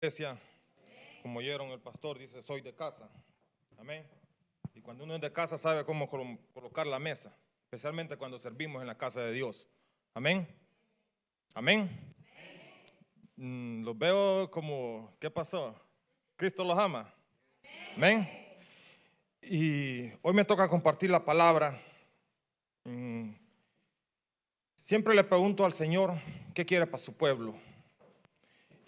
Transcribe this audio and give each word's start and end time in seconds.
iglesia, 0.00 0.38
como 1.22 1.38
oyeron 1.38 1.70
el 1.70 1.80
pastor, 1.80 2.18
dice, 2.18 2.42
soy 2.42 2.60
de 2.60 2.74
casa. 2.74 3.08
Amén. 3.78 4.06
Y 4.74 4.80
cuando 4.82 5.04
uno 5.04 5.14
es 5.14 5.20
de 5.20 5.32
casa 5.32 5.56
sabe 5.58 5.84
cómo 5.84 6.08
colo- 6.08 6.38
colocar 6.52 6.86
la 6.86 6.98
mesa, 6.98 7.34
especialmente 7.64 8.16
cuando 8.16 8.38
servimos 8.38 8.82
en 8.82 8.88
la 8.88 8.98
casa 8.98 9.22
de 9.22 9.32
Dios. 9.32 9.66
Amén. 10.14 10.46
Amén. 11.54 12.14
Mm, 13.36 13.84
los 13.84 13.96
veo 13.98 14.50
como, 14.50 15.14
¿qué 15.18 15.30
pasó? 15.30 15.74
Cristo 16.36 16.62
los 16.64 16.78
ama. 16.78 17.12
Amén. 17.96 18.28
Y 19.42 20.10
hoy 20.22 20.34
me 20.34 20.44
toca 20.44 20.68
compartir 20.68 21.10
la 21.10 21.24
palabra. 21.24 21.78
Mm, 22.84 23.32
Siempre 24.78 25.14
le 25.14 25.24
pregunto 25.24 25.64
al 25.64 25.72
Señor 25.72 26.12
qué 26.54 26.64
quiere 26.64 26.86
para 26.86 27.02
su 27.02 27.16
pueblo. 27.16 27.56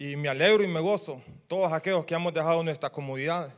Y 0.01 0.15
me 0.15 0.29
alegro 0.29 0.63
y 0.63 0.67
me 0.67 0.79
gozo, 0.79 1.21
todos 1.49 1.73
aquellos 1.73 2.05
que 2.05 2.15
hemos 2.15 2.33
dejado 2.33 2.63
nuestra 2.63 2.89
comodidad. 2.89 3.53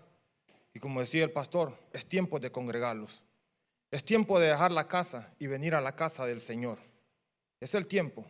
Y 0.73 0.79
como 0.79 0.99
decía 0.99 1.23
el 1.23 1.29
pastor, 1.29 1.77
es 1.93 2.03
tiempo 2.03 2.39
de 2.39 2.51
congregarlos. 2.51 3.23
Es 3.91 4.03
tiempo 4.03 4.39
de 4.39 4.47
dejar 4.47 4.71
la 4.71 4.87
casa 4.87 5.31
y 5.37 5.45
venir 5.45 5.75
a 5.75 5.81
la 5.81 5.95
casa 5.95 6.25
del 6.25 6.39
Señor. 6.39 6.79
Es 7.59 7.75
el 7.75 7.85
tiempo. 7.85 8.25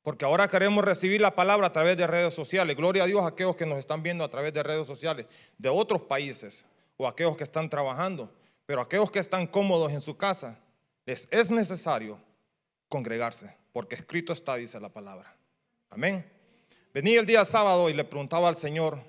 Porque 0.00 0.24
ahora 0.24 0.48
queremos 0.48 0.82
recibir 0.82 1.20
la 1.20 1.34
palabra 1.34 1.66
a 1.66 1.72
través 1.72 1.98
de 1.98 2.06
redes 2.06 2.32
sociales. 2.32 2.74
Gloria 2.74 3.02
a 3.02 3.06
Dios 3.06 3.22
a 3.22 3.28
aquellos 3.28 3.54
que 3.54 3.66
nos 3.66 3.78
están 3.78 4.02
viendo 4.02 4.24
a 4.24 4.30
través 4.30 4.54
de 4.54 4.62
redes 4.62 4.86
sociales 4.86 5.26
de 5.58 5.68
otros 5.68 6.00
países 6.00 6.64
o 6.96 7.06
aquellos 7.06 7.36
que 7.36 7.44
están 7.44 7.68
trabajando. 7.68 8.32
Pero 8.64 8.80
aquellos 8.80 9.10
que 9.10 9.18
están 9.18 9.46
cómodos 9.46 9.92
en 9.92 10.00
su 10.00 10.16
casa, 10.16 10.58
les 11.04 11.28
es 11.30 11.50
necesario 11.50 12.18
congregarse, 12.88 13.54
porque 13.74 13.94
escrito 13.94 14.32
está, 14.32 14.54
dice 14.56 14.80
la 14.80 14.88
palabra. 14.88 15.36
Amén. 15.90 16.24
Venía 16.94 17.20
el 17.20 17.26
día 17.26 17.42
sábado 17.46 17.88
y 17.88 17.94
le 17.94 18.04
preguntaba 18.04 18.48
al 18.48 18.56
Señor, 18.56 19.02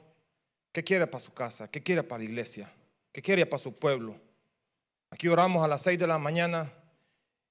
¿qué 0.72 0.86
quiere 0.86 1.06
para 1.06 1.22
su 1.22 1.34
casa? 1.34 1.70
¿Qué 1.70 1.84
quiere 1.84 2.02
para 2.02 2.20
la 2.20 2.26
iglesia? 2.26 2.72
¿Qué 3.12 3.22
quiere 3.22 3.46
para 3.46 3.62
su 3.62 3.74
pueblo? 3.74 4.16
Aquí 5.10 5.28
oramos 5.28 5.62
a 5.64 5.68
las 5.68 5.82
seis 5.82 6.00
de 6.00 6.08
la 6.08 6.18
mañana 6.18 6.72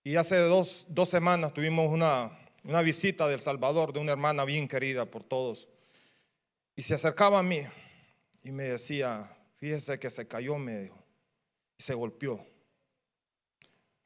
y 0.02 0.16
hace 0.16 0.36
dos, 0.38 0.86
dos 0.88 1.10
semanas 1.10 1.52
tuvimos 1.52 1.92
una, 1.92 2.30
una 2.64 2.80
visita 2.80 3.28
del 3.28 3.40
Salvador 3.40 3.92
de 3.92 4.00
una 4.00 4.12
hermana 4.12 4.46
bien 4.46 4.68
querida 4.68 5.04
por 5.04 5.22
todos. 5.22 5.68
Y 6.76 6.82
se 6.82 6.94
acercaba 6.94 7.40
a 7.40 7.42
mí 7.42 7.60
y 8.42 8.52
me 8.52 8.64
decía, 8.64 9.30
fíjese 9.58 10.00
que 10.00 10.08
se 10.08 10.26
cayó, 10.26 10.56
me 10.56 10.78
dijo, 10.78 11.04
y 11.76 11.82
se 11.82 11.92
golpeó. 11.92 12.42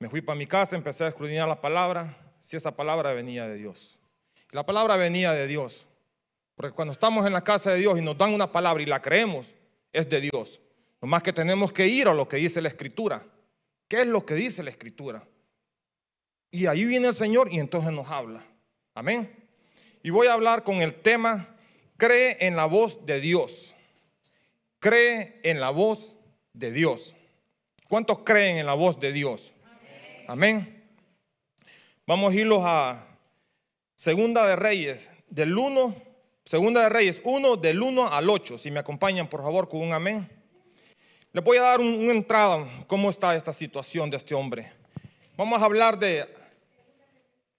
Me 0.00 0.08
fui 0.08 0.22
para 0.22 0.36
mi 0.36 0.48
casa, 0.48 0.74
empecé 0.74 1.04
a 1.04 1.08
escudriñar 1.08 1.46
la 1.46 1.60
palabra, 1.60 2.34
si 2.40 2.56
esa 2.56 2.74
palabra 2.74 3.12
venía 3.12 3.46
de 3.46 3.54
Dios. 3.54 4.00
La 4.50 4.66
palabra 4.66 4.96
venía 4.96 5.32
de 5.32 5.46
Dios. 5.46 5.86
Porque 6.56 6.72
cuando 6.72 6.92
estamos 6.92 7.26
en 7.26 7.34
la 7.34 7.44
casa 7.44 7.70
de 7.70 7.78
Dios 7.78 7.98
y 7.98 8.02
nos 8.02 8.18
dan 8.18 8.32
una 8.32 8.50
palabra 8.50 8.82
y 8.82 8.86
la 8.86 9.00
creemos, 9.00 9.52
es 9.92 10.08
de 10.08 10.20
Dios. 10.20 10.60
Nomás 11.00 11.22
que 11.22 11.32
tenemos 11.32 11.70
que 11.70 11.86
ir 11.86 12.08
a 12.08 12.14
lo 12.14 12.26
que 12.26 12.38
dice 12.38 12.62
la 12.62 12.68
Escritura. 12.68 13.22
¿Qué 13.86 14.00
es 14.00 14.06
lo 14.06 14.24
que 14.26 14.34
dice 14.34 14.62
la 14.62 14.70
Escritura? 14.70 15.22
Y 16.50 16.66
ahí 16.66 16.84
viene 16.84 17.08
el 17.08 17.14
Señor 17.14 17.52
y 17.52 17.60
entonces 17.60 17.92
nos 17.92 18.10
habla. 18.10 18.42
Amén. 18.94 19.30
Y 20.02 20.10
voy 20.10 20.28
a 20.28 20.32
hablar 20.32 20.62
con 20.62 20.76
el 20.76 20.94
tema, 20.94 21.54
cree 21.98 22.38
en 22.40 22.56
la 22.56 22.64
voz 22.64 23.04
de 23.04 23.20
Dios. 23.20 23.74
Cree 24.78 25.38
en 25.42 25.60
la 25.60 25.70
voz 25.70 26.16
de 26.54 26.72
Dios. 26.72 27.14
¿Cuántos 27.88 28.20
creen 28.20 28.58
en 28.58 28.66
la 28.66 28.74
voz 28.74 28.98
de 28.98 29.12
Dios? 29.12 29.52
Amén. 30.26 30.84
Vamos 32.06 32.32
a 32.32 32.36
irlos 32.36 32.62
a 32.64 33.06
Segunda 33.94 34.46
de 34.46 34.56
Reyes, 34.56 35.12
del 35.28 35.56
1, 35.56 36.05
Segunda 36.46 36.82
de 36.82 36.88
Reyes 36.88 37.20
1, 37.24 37.56
del 37.56 37.82
1 37.82 38.06
al 38.08 38.30
8. 38.30 38.56
Si 38.56 38.70
me 38.70 38.78
acompañan, 38.78 39.26
por 39.28 39.42
favor, 39.42 39.68
con 39.68 39.80
un 39.80 39.92
amén. 39.92 40.30
Les 41.32 41.42
voy 41.42 41.56
a 41.58 41.62
dar 41.62 41.80
un- 41.80 41.98
una 41.98 42.12
entrada, 42.12 42.64
cómo 42.86 43.10
está 43.10 43.34
esta 43.34 43.52
situación 43.52 44.08
de 44.10 44.16
este 44.16 44.32
hombre. 44.32 44.72
Vamos 45.36 45.60
a 45.60 45.64
hablar 45.64 45.98
de 45.98 46.24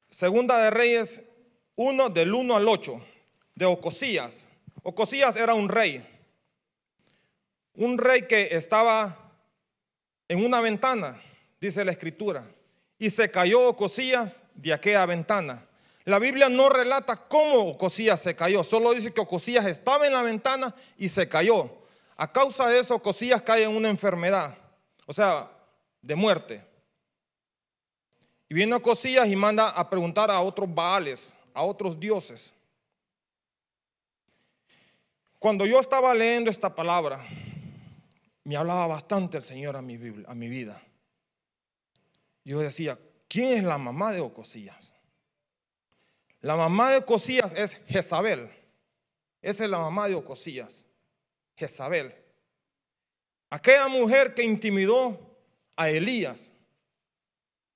Segunda 0.10 0.58
de 0.60 0.70
Reyes 0.70 1.22
1, 1.76 2.08
del 2.10 2.34
1 2.34 2.56
al 2.56 2.66
8, 2.66 3.02
de 3.56 3.66
Ocosías. 3.66 4.48
Ocosías 4.84 5.36
era 5.36 5.54
un 5.54 5.68
rey, 5.68 6.02
un 7.76 7.98
rey 7.98 8.22
que 8.22 8.48
estaba 8.56 9.34
en 10.30 10.46
una 10.46 10.62
ventana, 10.62 11.22
dice 11.60 11.84
la 11.84 11.92
escritura, 11.92 12.50
y 12.98 13.10
se 13.10 13.30
cayó 13.30 13.68
Ocosías 13.68 14.44
de 14.56 14.72
aquella 14.72 15.06
ventana. 15.06 15.68
La 16.08 16.20
Biblia 16.20 16.48
no 16.48 16.70
relata 16.70 17.18
cómo 17.28 17.72
Ocosías 17.72 18.22
se 18.22 18.34
cayó, 18.34 18.64
solo 18.64 18.94
dice 18.94 19.14
que 19.14 19.20
Ocosías 19.20 19.66
estaba 19.66 20.08
en 20.08 20.14
la 20.14 20.22
ventana 20.22 20.74
y 20.96 21.10
se 21.10 21.28
cayó. 21.28 21.70
A 22.16 22.32
causa 22.32 22.70
de 22.70 22.80
eso, 22.80 22.96
Ocosías 22.96 23.42
cae 23.42 23.64
en 23.66 23.76
una 23.76 23.90
enfermedad, 23.90 24.58
o 25.06 25.12
sea, 25.12 25.52
de 26.02 26.16
muerte. 26.16 26.66
Y 28.48 28.54
viene 28.54 28.74
Ocosías 28.76 29.28
y 29.28 29.36
manda 29.36 29.68
a 29.68 29.90
preguntar 29.90 30.32
a 30.32 30.40
otros 30.40 30.74
baales, 30.74 31.36
a 31.54 31.64
otros 31.64 32.00
dioses. 32.00 32.54
Cuando 35.40 35.66
yo 35.66 35.82
estaba 35.82 36.14
leyendo 36.14 36.50
esta 36.50 36.74
palabra, 36.74 37.22
me 38.46 38.56
hablaba 38.56 38.88
bastante 38.88 39.36
el 39.36 39.44
Señor 39.44 39.76
a 39.76 39.82
mi, 39.82 39.98
Biblia- 39.98 40.26
a 40.30 40.34
mi 40.34 40.48
vida. 40.48 40.82
Yo 42.46 42.60
decía, 42.60 42.98
¿quién 43.28 43.58
es 43.58 43.64
la 43.66 43.78
mamá 43.78 44.14
de 44.14 44.22
Ocosías? 44.22 44.94
La 46.42 46.56
mamá 46.56 46.92
de 46.92 46.98
Ocosías 46.98 47.54
es 47.54 47.84
Jezabel. 47.88 48.50
Esa 49.42 49.64
es 49.64 49.70
la 49.70 49.80
mamá 49.80 50.08
de 50.08 50.16
Ocosías, 50.16 50.86
Jezabel. 51.56 52.14
Aquella 53.50 53.88
mujer 53.88 54.34
que 54.34 54.44
intimidó 54.44 55.38
a 55.76 55.90
Elías. 55.90 56.54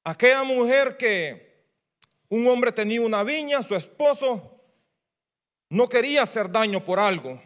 Aquella 0.03 0.43
mujer 0.43 0.97
que 0.97 1.65
un 2.29 2.47
hombre 2.47 2.71
tenía 2.71 3.01
una 3.01 3.23
viña, 3.23 3.61
su 3.61 3.75
esposo 3.75 4.59
no 5.69 5.87
quería 5.87 6.23
hacer 6.23 6.51
daño 6.51 6.83
por 6.83 6.99
algo. 6.99 7.41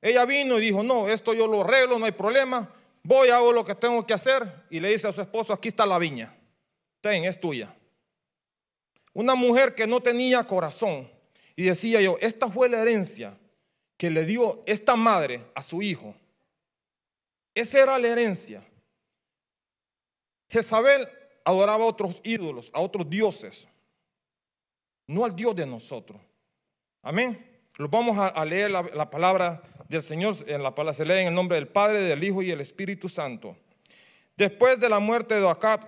Ella 0.00 0.24
vino 0.24 0.58
y 0.58 0.62
dijo, 0.62 0.82
no, 0.82 1.08
esto 1.08 1.34
yo 1.34 1.46
lo 1.46 1.62
arreglo, 1.62 1.98
no 1.98 2.06
hay 2.06 2.12
problema, 2.12 2.72
voy, 3.02 3.30
hago 3.30 3.52
lo 3.52 3.64
que 3.64 3.74
tengo 3.74 4.06
que 4.06 4.14
hacer. 4.14 4.66
Y 4.70 4.80
le 4.80 4.90
dice 4.90 5.08
a 5.08 5.12
su 5.12 5.22
esposo, 5.22 5.52
aquí 5.52 5.68
está 5.68 5.86
la 5.86 5.98
viña, 5.98 6.36
ten, 7.00 7.24
es 7.24 7.40
tuya. 7.40 7.74
Una 9.12 9.34
mujer 9.34 9.74
que 9.74 9.86
no 9.86 10.00
tenía 10.00 10.44
corazón. 10.44 11.10
Y 11.56 11.64
decía 11.64 12.00
yo, 12.00 12.16
esta 12.20 12.48
fue 12.48 12.68
la 12.68 12.80
herencia 12.80 13.36
que 13.96 14.10
le 14.10 14.24
dio 14.24 14.62
esta 14.66 14.94
madre 14.96 15.42
a 15.54 15.62
su 15.62 15.82
hijo. 15.82 16.14
Esa 17.54 17.82
era 17.82 17.98
la 17.98 18.08
herencia. 18.08 18.62
Jezabel 20.48 21.08
adoraba 21.44 21.84
a 21.84 21.88
otros 21.88 22.20
ídolos, 22.22 22.70
a 22.72 22.80
otros 22.80 23.10
dioses, 23.10 23.66
no 25.06 25.24
al 25.24 25.34
Dios 25.34 25.56
de 25.56 25.66
nosotros. 25.66 26.20
Amén. 27.02 27.44
Los 27.76 27.90
vamos 27.90 28.16
a, 28.18 28.44
leer 28.44 28.70
la, 28.70 28.82
la 28.82 29.10
palabra 29.10 29.62
del 29.88 30.02
Señor, 30.02 30.36
en 30.46 30.62
la 30.62 30.74
palabra 30.74 30.94
se 30.94 31.04
lee 31.04 31.14
en 31.14 31.28
el 31.28 31.34
nombre 31.34 31.56
del 31.56 31.68
Padre, 31.68 32.00
del 32.00 32.22
Hijo 32.22 32.42
y 32.42 32.48
del 32.48 32.60
Espíritu 32.60 33.08
Santo. 33.08 33.56
Después 34.36 34.78
de 34.78 34.88
la 34.88 34.98
muerte 34.98 35.40
de 35.40 35.48
Acab, 35.48 35.80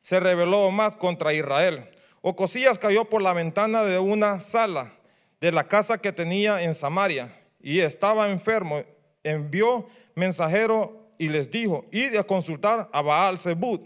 se 0.00 0.18
rebeló 0.18 0.62
Omad 0.62 0.94
contra 0.94 1.32
Israel. 1.32 1.88
Ocosías 2.28 2.76
cayó 2.76 3.04
por 3.04 3.22
la 3.22 3.32
ventana 3.32 3.84
de 3.84 4.00
una 4.00 4.40
sala 4.40 4.92
de 5.40 5.52
la 5.52 5.68
casa 5.68 5.98
que 5.98 6.10
tenía 6.10 6.60
en 6.60 6.74
Samaria 6.74 7.32
y 7.62 7.78
estaba 7.78 8.28
enfermo. 8.28 8.82
Envió 9.22 9.86
mensajero 10.16 11.06
y 11.18 11.28
les 11.28 11.52
dijo, 11.52 11.84
id 11.92 12.16
a 12.16 12.24
consultar 12.24 12.88
a 12.92 13.00
Baal 13.00 13.38
Zebud, 13.38 13.78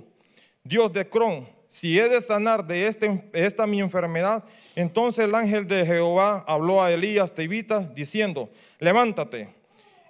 Dios 0.64 0.90
de 0.90 1.06
Cron. 1.06 1.46
Si 1.68 2.00
he 2.00 2.08
de 2.08 2.18
sanar 2.22 2.66
de 2.66 2.86
este- 2.86 3.28
esta 3.34 3.66
mi 3.66 3.78
enfermedad, 3.78 4.42
entonces 4.74 5.26
el 5.26 5.34
ángel 5.34 5.66
de 5.66 5.84
Jehová 5.84 6.42
habló 6.48 6.82
a 6.82 6.90
Elías 6.90 7.34
Tebitas 7.34 7.94
diciendo, 7.94 8.48
levántate 8.78 9.50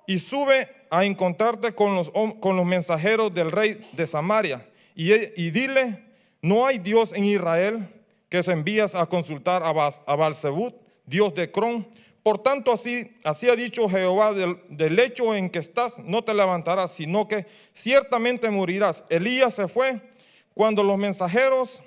y 0.06 0.20
sube 0.20 0.68
a 0.88 1.04
encontrarte 1.04 1.74
con 1.74 1.96
los, 1.96 2.12
mensajeros 2.64 3.34
del 3.34 3.50
rey 3.50 3.84
de 3.90 4.06
Samaria 4.06 4.64
y 4.94 5.50
dile, 5.50 6.04
no 6.42 6.64
hay 6.64 6.78
Dios 6.78 7.12
en 7.12 7.24
Israel 7.24 7.88
que 8.30 8.42
se 8.42 8.52
envías 8.52 8.94
a 8.94 9.04
consultar 9.04 9.62
a, 9.62 9.72
Bas- 9.74 10.00
a 10.06 10.70
Dios 11.04 11.34
de 11.34 11.50
Cron. 11.50 11.86
Por 12.22 12.42
tanto, 12.42 12.72
así, 12.72 13.16
así 13.24 13.48
ha 13.48 13.56
dicho 13.56 13.88
Jehová, 13.88 14.32
del, 14.32 14.58
del 14.68 14.96
lecho 14.96 15.34
en 15.34 15.50
que 15.50 15.58
estás 15.58 15.98
no 15.98 16.22
te 16.22 16.32
levantarás, 16.32 16.92
sino 16.92 17.26
que 17.28 17.46
ciertamente 17.72 18.48
morirás. 18.50 19.04
Elías 19.10 19.54
se 19.54 19.68
fue 19.68 20.00
cuando 20.54 20.82
los 20.82 20.96
mensajeros 20.98 21.82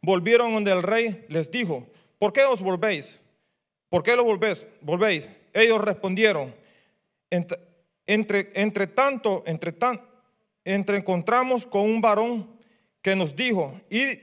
volvieron 0.00 0.54
donde 0.54 0.72
el 0.72 0.82
rey 0.82 1.26
les 1.28 1.50
dijo, 1.50 1.86
¿por 2.18 2.32
qué 2.32 2.44
os 2.44 2.62
volvéis? 2.62 3.20
¿Por 3.88 4.02
qué 4.02 4.16
lo 4.16 4.24
volvéis? 4.24 4.66
volvéis? 4.80 5.30
Ellos 5.52 5.80
respondieron, 5.80 6.54
entre, 7.30 7.58
entre, 8.06 8.50
entre 8.54 8.86
tanto, 8.86 9.42
entre 9.46 9.72
tan, 9.72 10.00
entre 10.64 10.98
encontramos 10.98 11.66
con 11.66 11.82
un 11.82 12.00
varón 12.00 12.48
que 13.02 13.16
nos 13.16 13.34
dijo, 13.34 13.78
id, 13.90 14.18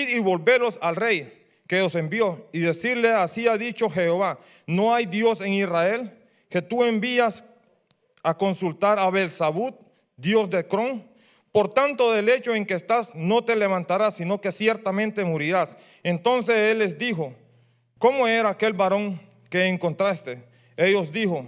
y 0.00 0.18
volveros 0.18 0.78
al 0.82 0.96
rey. 0.96 1.40
que 1.66 1.80
os 1.80 1.94
envió 1.94 2.46
y 2.52 2.60
decirle, 2.60 3.08
así 3.08 3.48
ha 3.48 3.56
dicho 3.56 3.88
Jehová, 3.88 4.38
no 4.66 4.94
hay 4.94 5.06
Dios 5.06 5.40
en 5.40 5.54
Israel 5.54 6.12
que 6.50 6.60
tú 6.60 6.84
envías 6.84 7.42
a 8.22 8.36
consultar 8.36 8.98
a 8.98 9.08
Belzabud, 9.10 9.74
Dios 10.16 10.50
de 10.50 10.66
Cron. 10.66 11.04
Por 11.52 11.72
tanto, 11.72 12.12
del 12.12 12.28
hecho 12.28 12.54
en 12.54 12.66
que 12.66 12.74
estás, 12.74 13.14
no 13.14 13.44
te 13.44 13.56
levantarás, 13.56 14.16
sino 14.16 14.40
que 14.40 14.52
ciertamente 14.52 15.24
morirás. 15.24 15.76
Entonces 16.02 16.56
él 16.56 16.80
les 16.80 16.98
dijo, 16.98 17.34
¿cómo 17.98 18.26
era 18.26 18.50
aquel 18.50 18.72
varón 18.72 19.20
que 19.50 19.66
encontraste? 19.66 20.44
Ellos 20.76 21.12
dijo, 21.12 21.46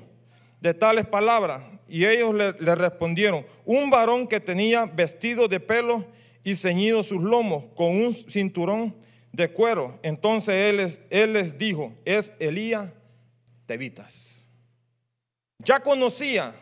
de 0.60 0.74
tales 0.74 1.06
palabras. 1.06 1.62
Y 1.88 2.04
ellos 2.04 2.34
le, 2.34 2.52
le 2.52 2.74
respondieron, 2.74 3.46
un 3.64 3.90
varón 3.90 4.26
que 4.26 4.40
tenía 4.40 4.86
vestido 4.86 5.46
de 5.46 5.60
pelo 5.60 6.04
y 6.46 6.54
ceñido 6.54 7.02
sus 7.02 7.20
lomos 7.20 7.64
con 7.74 7.88
un 7.88 8.14
cinturón 8.14 8.94
de 9.32 9.50
cuero. 9.50 9.98
Entonces 10.04 10.54
él 10.54 10.76
les, 10.76 11.00
él 11.10 11.32
les 11.32 11.58
dijo, 11.58 11.92
es 12.04 12.32
Elías 12.38 12.92
Tevitas. 13.66 14.48
Ya 15.58 15.80
conocía 15.80 16.54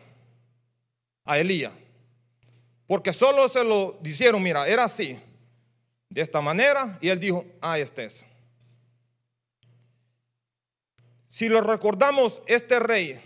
a 1.23 1.37
Elías, 1.37 1.71
porque 2.87 3.13
solo 3.13 3.47
se 3.47 3.63
lo 3.63 3.99
dijeron, 4.01 4.41
mira, 4.41 4.67
era 4.67 4.85
así, 4.85 5.19
de 6.09 6.21
esta 6.21 6.41
manera, 6.41 6.97
y 6.99 7.09
él 7.09 7.19
dijo, 7.19 7.45
ah, 7.61 7.77
este 7.77 8.05
es. 8.05 8.25
Si 11.29 11.47
lo 11.47 11.61
recordamos, 11.61 12.41
este 12.47 12.79
rey 12.79 13.21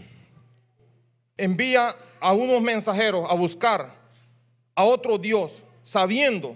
envía 1.38 1.96
a 2.20 2.34
unos 2.34 2.62
mensajeros 2.62 3.32
a 3.32 3.34
buscar 3.34 3.96
a 4.76 4.84
otro 4.84 5.18
Dios, 5.18 5.64
sabiendo 5.90 6.56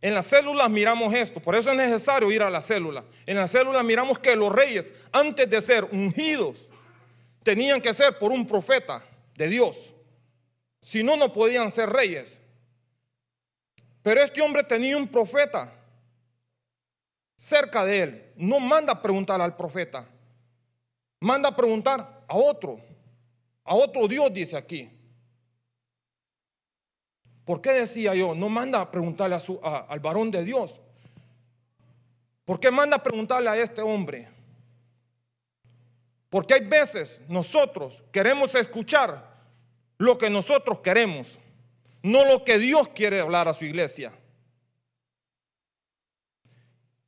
en 0.00 0.14
las 0.14 0.26
células 0.26 0.70
miramos 0.70 1.12
esto, 1.12 1.40
por 1.40 1.56
eso 1.56 1.70
es 1.70 1.76
necesario 1.76 2.30
ir 2.30 2.44
a 2.44 2.48
las 2.48 2.64
células. 2.64 3.04
En 3.26 3.36
las 3.36 3.50
células 3.50 3.84
miramos 3.84 4.20
que 4.20 4.36
los 4.36 4.52
reyes, 4.52 4.92
antes 5.10 5.50
de 5.50 5.60
ser 5.60 5.82
ungidos, 5.90 6.68
tenían 7.42 7.80
que 7.80 7.92
ser 7.92 8.16
por 8.18 8.30
un 8.30 8.46
profeta 8.46 9.02
de 9.34 9.48
Dios. 9.48 9.92
Si 10.80 11.02
no, 11.02 11.16
no 11.16 11.32
podían 11.32 11.72
ser 11.72 11.90
reyes. 11.90 12.40
Pero 14.04 14.22
este 14.22 14.40
hombre 14.42 14.62
tenía 14.62 14.96
un 14.96 15.08
profeta 15.08 15.72
cerca 17.36 17.84
de 17.84 18.02
él. 18.02 18.32
No 18.36 18.60
manda 18.60 18.92
a 18.92 19.02
preguntar 19.02 19.40
al 19.40 19.56
profeta, 19.56 20.06
manda 21.18 21.48
a 21.48 21.56
preguntar 21.56 22.24
a 22.28 22.36
otro, 22.36 22.78
a 23.64 23.74
otro 23.74 24.06
Dios, 24.06 24.32
dice 24.32 24.56
aquí. 24.56 24.88
¿Por 27.48 27.62
qué 27.62 27.70
decía 27.70 28.14
yo? 28.14 28.34
No 28.34 28.50
manda 28.50 28.78
a 28.78 28.90
preguntarle 28.90 29.38
al 29.88 30.00
varón 30.00 30.30
de 30.30 30.44
Dios. 30.44 30.82
¿Por 32.44 32.60
qué 32.60 32.70
manda 32.70 32.96
a 32.96 33.02
preguntarle 33.02 33.48
a 33.48 33.56
este 33.56 33.80
hombre? 33.80 34.28
Porque 36.28 36.52
hay 36.52 36.66
veces 36.66 37.22
nosotros 37.26 38.04
queremos 38.12 38.54
escuchar 38.54 39.34
lo 39.96 40.18
que 40.18 40.28
nosotros 40.28 40.80
queremos, 40.80 41.38
no 42.02 42.26
lo 42.26 42.44
que 42.44 42.58
Dios 42.58 42.88
quiere 42.88 43.18
hablar 43.18 43.48
a 43.48 43.54
su 43.54 43.64
iglesia. 43.64 44.12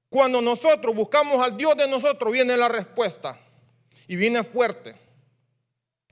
Cuando 0.08 0.40
nosotros 0.40 0.94
buscamos 0.94 1.44
al 1.44 1.54
Dios 1.54 1.76
de 1.76 1.86
nosotros, 1.86 2.32
viene 2.32 2.56
la 2.56 2.68
respuesta. 2.68 3.38
Y 4.08 4.16
viene 4.16 4.42
fuerte. 4.42 4.94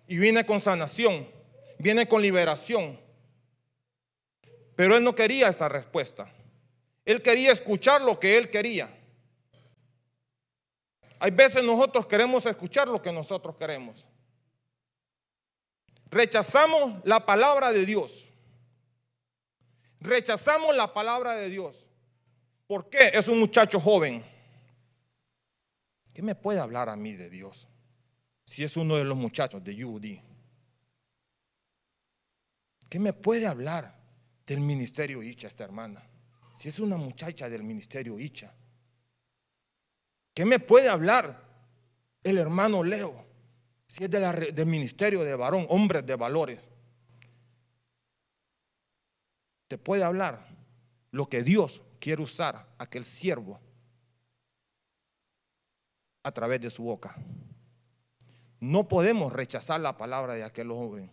Y 0.06 0.18
viene 0.18 0.44
con 0.44 0.60
sanación. 0.60 1.26
Viene 1.78 2.06
con 2.06 2.20
liberación. 2.20 3.07
Pero 4.78 4.96
él 4.96 5.02
no 5.02 5.12
quería 5.12 5.48
esa 5.48 5.68
respuesta. 5.68 6.30
Él 7.04 7.20
quería 7.20 7.50
escuchar 7.50 8.00
lo 8.00 8.20
que 8.20 8.38
él 8.38 8.48
quería. 8.48 8.88
Hay 11.18 11.32
veces 11.32 11.64
nosotros 11.64 12.06
queremos 12.06 12.46
escuchar 12.46 12.86
lo 12.86 13.02
que 13.02 13.10
nosotros 13.10 13.56
queremos. 13.56 14.08
Rechazamos 16.08 17.04
la 17.04 17.26
palabra 17.26 17.72
de 17.72 17.84
Dios. 17.84 18.30
Rechazamos 19.98 20.76
la 20.76 20.94
palabra 20.94 21.34
de 21.34 21.50
Dios. 21.50 21.86
¿Por 22.68 22.88
qué? 22.88 23.10
Es 23.14 23.26
un 23.26 23.40
muchacho 23.40 23.80
joven. 23.80 24.24
¿Qué 26.14 26.22
me 26.22 26.36
puede 26.36 26.60
hablar 26.60 26.88
a 26.88 26.94
mí 26.94 27.14
de 27.14 27.28
Dios? 27.28 27.66
Si 28.44 28.62
es 28.62 28.76
uno 28.76 28.94
de 28.94 29.02
los 29.02 29.16
muchachos 29.16 29.64
de 29.64 29.84
UD. 29.84 30.20
¿Qué 32.88 33.00
me 33.00 33.12
puede 33.12 33.44
hablar? 33.44 33.97
Del 34.48 34.60
ministerio 34.60 35.22
Icha, 35.22 35.46
esta 35.46 35.64
hermana. 35.64 36.02
Si 36.54 36.70
es 36.70 36.80
una 36.80 36.96
muchacha 36.96 37.50
del 37.50 37.62
ministerio 37.62 38.18
Icha. 38.18 38.52
¿Qué 40.32 40.46
me 40.46 40.58
puede 40.58 40.88
hablar 40.88 41.44
el 42.24 42.38
hermano 42.38 42.82
Leo? 42.82 43.26
Si 43.86 44.04
es 44.04 44.10
del 44.10 44.66
ministerio 44.66 45.22
de 45.22 45.34
varón, 45.34 45.66
hombres 45.68 46.04
de 46.06 46.16
valores. 46.16 46.60
Te 49.68 49.76
puede 49.76 50.02
hablar 50.02 50.48
lo 51.10 51.28
que 51.28 51.42
Dios 51.42 51.82
quiere 52.00 52.22
usar 52.22 52.74
aquel 52.78 53.04
siervo 53.04 53.60
a 56.22 56.32
través 56.32 56.60
de 56.62 56.70
su 56.70 56.84
boca. 56.84 57.14
No 58.60 58.88
podemos 58.88 59.30
rechazar 59.30 59.80
la 59.80 59.98
palabra 59.98 60.34
de 60.34 60.44
aquel 60.44 60.68
joven 60.68 61.10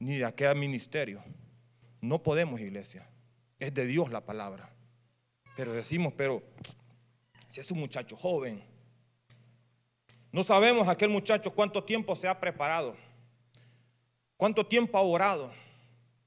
ni 0.00 0.18
de 0.18 0.24
aquel 0.24 0.56
ministerio. 0.56 1.22
No 2.00 2.22
podemos, 2.22 2.60
iglesia. 2.60 3.06
Es 3.58 3.74
de 3.74 3.86
Dios 3.86 4.10
la 4.10 4.20
palabra. 4.20 4.72
Pero 5.56 5.72
decimos, 5.72 6.12
pero 6.16 6.42
si 7.48 7.60
es 7.60 7.70
un 7.70 7.78
muchacho 7.78 8.16
joven, 8.16 8.62
no 10.32 10.44
sabemos 10.44 10.88
aquel 10.88 11.10
muchacho 11.10 11.52
cuánto 11.52 11.82
tiempo 11.82 12.14
se 12.14 12.28
ha 12.28 12.38
preparado, 12.38 12.96
cuánto 14.36 14.64
tiempo 14.64 14.96
ha 14.96 15.02
orado, 15.02 15.50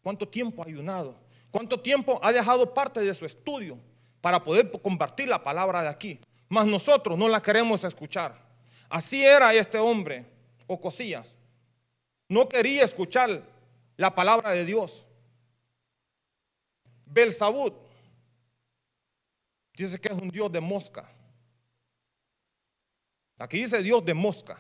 cuánto 0.01 0.27
tiempo 0.27 0.61
ha 0.61 0.67
ayunado, 0.67 1.15
cuánto 1.49 1.79
tiempo 1.79 2.19
ha 2.21 2.31
dejado 2.33 2.73
parte 2.73 2.99
de 2.99 3.15
su 3.15 3.25
estudio 3.25 3.79
para 4.19 4.43
poder 4.43 4.69
compartir 4.81 5.29
la 5.29 5.41
palabra 5.41 5.81
de 5.81 5.89
aquí. 5.89 6.19
Mas 6.49 6.67
nosotros 6.67 7.17
no 7.17 7.29
la 7.29 7.41
queremos 7.41 7.83
escuchar. 7.83 8.35
Así 8.89 9.23
era 9.23 9.53
este 9.53 9.79
hombre, 9.79 10.25
Ocosías. 10.67 11.37
No 12.27 12.47
quería 12.47 12.83
escuchar 12.83 13.43
la 13.97 14.13
palabra 14.13 14.51
de 14.51 14.65
Dios. 14.65 15.07
Belzabud 17.13 17.73
dice 19.75 19.99
que 19.99 20.09
es 20.09 20.17
un 20.17 20.29
dios 20.29 20.51
de 20.51 20.59
mosca. 20.59 21.07
Aquí 23.37 23.59
dice 23.59 23.83
dios 23.83 24.03
de 24.03 24.13
mosca. 24.13 24.57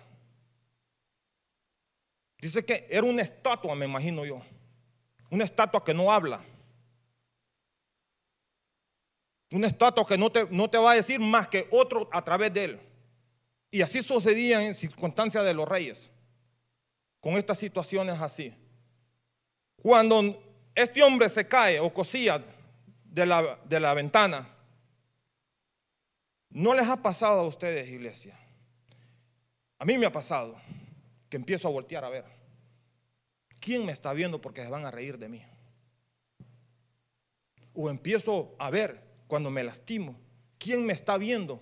Dice 2.39 2.63
que 2.63 2.85
era 2.89 3.03
una 3.03 3.21
estatua, 3.21 3.73
me 3.73 3.85
imagino 3.85 4.25
yo. 4.25 4.41
Una 5.29 5.45
estatua 5.45 5.83
que 5.83 5.93
no 5.93 6.11
habla. 6.11 6.43
Una 9.51 9.67
estatua 9.67 10.05
que 10.05 10.17
no 10.17 10.31
te, 10.31 10.47
no 10.49 10.69
te 10.69 10.77
va 10.77 10.91
a 10.91 10.95
decir 10.95 11.19
más 11.19 11.47
que 11.47 11.67
otro 11.71 12.09
a 12.11 12.23
través 12.23 12.53
de 12.53 12.63
él. 12.65 12.81
Y 13.71 13.81
así 13.81 14.03
sucedía 14.03 14.63
en 14.63 14.75
circunstancias 14.75 15.43
de 15.43 15.53
los 15.53 15.67
reyes. 15.67 16.11
Con 17.19 17.35
estas 17.35 17.57
situaciones 17.57 18.21
así. 18.21 18.53
Cuando 19.77 20.52
este 20.75 21.03
hombre 21.03 21.29
se 21.29 21.47
cae 21.47 21.79
o 21.79 21.93
cosía 21.93 22.43
de 23.05 23.25
la, 23.25 23.59
de 23.63 23.79
la 23.79 23.93
ventana. 23.93 24.47
¿No 26.49 26.73
les 26.73 26.87
ha 26.87 27.01
pasado 27.01 27.41
a 27.41 27.47
ustedes, 27.47 27.87
iglesia? 27.89 28.37
A 29.79 29.85
mí 29.85 29.97
me 29.97 30.05
ha 30.05 30.11
pasado 30.11 30.55
que 31.29 31.37
empiezo 31.37 31.67
a 31.67 31.71
voltear 31.71 32.05
a 32.05 32.09
ver. 32.09 32.25
¿Quién 33.59 33.85
me 33.85 33.91
está 33.91 34.13
viendo 34.13 34.39
porque 34.41 34.63
se 34.63 34.69
van 34.69 34.85
a 34.85 34.91
reír 34.91 35.17
de 35.17 35.29
mí? 35.29 35.43
O 37.73 37.89
empiezo 37.89 38.55
a 38.59 38.69
ver 38.69 39.01
cuando 39.27 39.49
me 39.49 39.63
lastimo. 39.63 40.19
¿Quién 40.57 40.85
me 40.85 40.93
está 40.93 41.17
viendo? 41.17 41.61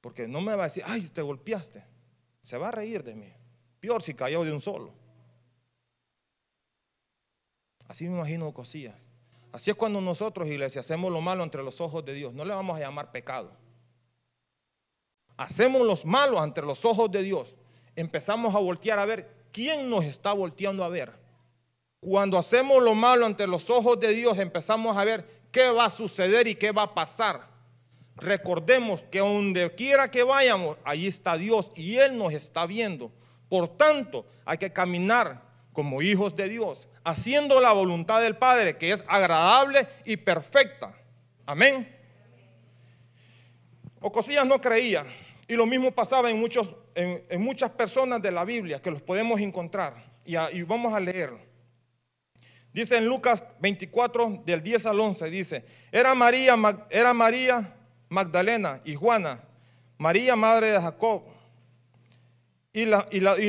Porque 0.00 0.26
no 0.26 0.40
me 0.40 0.56
va 0.56 0.64
a 0.64 0.66
decir, 0.68 0.82
ay, 0.86 1.02
te 1.08 1.22
golpeaste. 1.22 1.84
Se 2.42 2.56
va 2.56 2.68
a 2.68 2.72
reír 2.72 3.04
de 3.04 3.14
mí. 3.14 3.32
Peor 3.80 4.02
si 4.02 4.14
cayó 4.14 4.44
de 4.44 4.52
un 4.52 4.60
solo. 4.60 4.99
Así 7.90 8.08
me 8.08 8.18
imagino 8.18 8.54
cosillas. 8.54 8.94
Así 9.50 9.68
es 9.68 9.76
cuando 9.76 10.00
nosotros, 10.00 10.46
iglesia, 10.46 10.78
hacemos 10.78 11.10
lo 11.10 11.20
malo 11.20 11.42
entre 11.42 11.60
los 11.64 11.80
ojos 11.80 12.04
de 12.04 12.14
Dios. 12.14 12.32
No 12.32 12.44
le 12.44 12.54
vamos 12.54 12.76
a 12.76 12.80
llamar 12.80 13.10
pecado. 13.10 13.50
Hacemos 15.36 15.84
los 15.84 16.06
malos 16.06 16.40
entre 16.44 16.64
los 16.64 16.84
ojos 16.84 17.10
de 17.10 17.24
Dios. 17.24 17.56
Empezamos 17.96 18.54
a 18.54 18.60
voltear 18.60 19.00
a 19.00 19.04
ver 19.06 19.28
quién 19.50 19.90
nos 19.90 20.04
está 20.04 20.32
volteando 20.32 20.84
a 20.84 20.88
ver. 20.88 21.18
Cuando 21.98 22.38
hacemos 22.38 22.80
lo 22.80 22.94
malo 22.94 23.26
ante 23.26 23.48
los 23.48 23.68
ojos 23.70 23.98
de 23.98 24.12
Dios, 24.12 24.38
empezamos 24.38 24.96
a 24.96 25.02
ver 25.02 25.26
qué 25.50 25.72
va 25.72 25.86
a 25.86 25.90
suceder 25.90 26.46
y 26.46 26.54
qué 26.54 26.70
va 26.70 26.84
a 26.84 26.94
pasar. 26.94 27.48
Recordemos 28.14 29.02
que 29.10 29.18
donde 29.18 29.74
quiera 29.74 30.12
que 30.12 30.22
vayamos, 30.22 30.78
allí 30.84 31.08
está 31.08 31.36
Dios 31.36 31.72
y 31.74 31.96
Él 31.96 32.16
nos 32.16 32.34
está 32.34 32.66
viendo. 32.66 33.10
Por 33.48 33.66
tanto, 33.66 34.26
hay 34.44 34.58
que 34.58 34.72
caminar 34.72 35.42
como 35.72 36.02
hijos 36.02 36.36
de 36.36 36.48
Dios, 36.48 36.88
haciendo 37.04 37.60
la 37.60 37.72
voluntad 37.72 38.20
del 38.20 38.36
Padre, 38.36 38.76
que 38.76 38.92
es 38.92 39.04
agradable 39.08 39.86
y 40.04 40.16
perfecta. 40.16 40.92
Amén. 41.46 41.88
Ocosías 44.00 44.46
no 44.46 44.60
creía. 44.60 45.04
Y 45.48 45.54
lo 45.54 45.66
mismo 45.66 45.90
pasaba 45.90 46.30
en, 46.30 46.38
muchos, 46.38 46.74
en, 46.94 47.42
muchas 47.42 47.70
personas 47.70 48.22
de 48.22 48.30
la 48.30 48.44
Biblia 48.44 48.80
que 48.80 48.90
los 48.90 49.02
podemos 49.02 49.40
encontrar. 49.40 49.94
Y, 50.24 50.62
vamos 50.62 50.94
a 50.94 51.00
leer. 51.00 51.32
Dice 52.72 52.96
en 52.96 53.06
Lucas 53.06 53.42
24, 53.58 54.42
del 54.44 54.62
10 54.62 54.86
al 54.86 55.00
11, 55.00 55.28
dice, 55.28 55.64
era 55.90 56.14
María, 56.14 56.56
era 56.88 57.12
María 57.12 57.74
Magdalena 58.08 58.80
y 58.84 58.94
Juana, 58.94 59.40
María 59.98 60.36
madre 60.36 60.68
de 60.68 60.80
Jacob, 60.80 61.24
y 62.72 62.84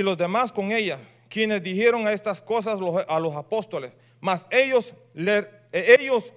los 0.02 0.18
demás 0.18 0.52
con 0.52 0.72
ella, 0.72 0.98
quienes 1.32 1.64
dijeron 1.64 2.10
estas 2.10 2.42
cosas 2.42 2.80
a 3.08 3.20
los 3.20 3.36
apóstoles, 3.38 3.94
mas 4.20 4.46
ellos 4.52 4.94
le, 5.14 5.48
ellos 5.72 6.34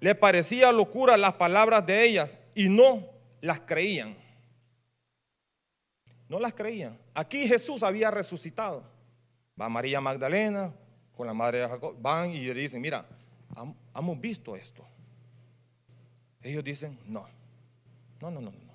le 0.00 0.14
parecía 0.14 0.72
locura 0.72 1.18
las 1.18 1.34
palabras 1.34 1.84
de 1.86 2.02
ellas 2.02 2.38
y 2.54 2.70
no 2.70 3.06
las 3.42 3.60
creían. 3.60 4.16
No 6.28 6.40
las 6.40 6.54
creían. 6.54 6.98
Aquí 7.12 7.46
Jesús 7.46 7.82
había 7.82 8.10
resucitado. 8.10 8.82
Va 9.60 9.68
María 9.68 10.00
Magdalena 10.00 10.74
con 11.14 11.26
la 11.26 11.34
madre 11.34 11.58
de 11.58 11.68
Jacob, 11.68 11.94
van 12.00 12.30
y 12.30 12.40
le 12.40 12.54
dicen, 12.54 12.80
mira, 12.80 13.06
hemos 13.94 14.18
visto 14.18 14.56
esto. 14.56 14.82
Ellos 16.40 16.64
dicen, 16.64 16.98
no, 17.06 17.28
no, 18.18 18.30
no, 18.30 18.40
no, 18.40 18.50
no. 18.50 18.72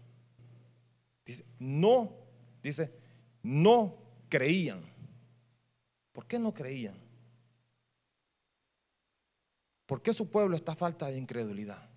Dice, 1.25 1.43
no, 1.57 2.13
dice, 2.61 2.93
no 3.41 3.95
creían. 4.29 4.81
¿Por 6.17 6.25
qué 6.25 6.39
no 6.39 6.51
creían? 6.51 6.95
¿Por 9.86 10.01
qué 10.01 10.12
su 10.13 10.31
pueblo 10.31 10.55
está 10.55 10.71
a 10.71 10.75
falta 10.75 11.05
de 11.05 11.15
incredulidad? 11.15 11.88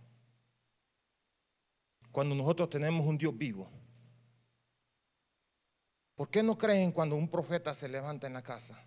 Cuando 2.13 2.35
nosotros 2.35 2.69
tenemos 2.69 3.07
un 3.07 3.17
Dios 3.17 3.35
vivo. 3.35 3.71
¿Por 6.15 6.29
qué 6.29 6.43
no 6.43 6.59
creen 6.59 6.93
cuando 6.93 7.17
un 7.17 7.31
profeta 7.31 7.73
se 7.73 7.89
levanta 7.89 8.27
en 8.27 8.35
la 8.35 8.43
casa? 8.43 8.79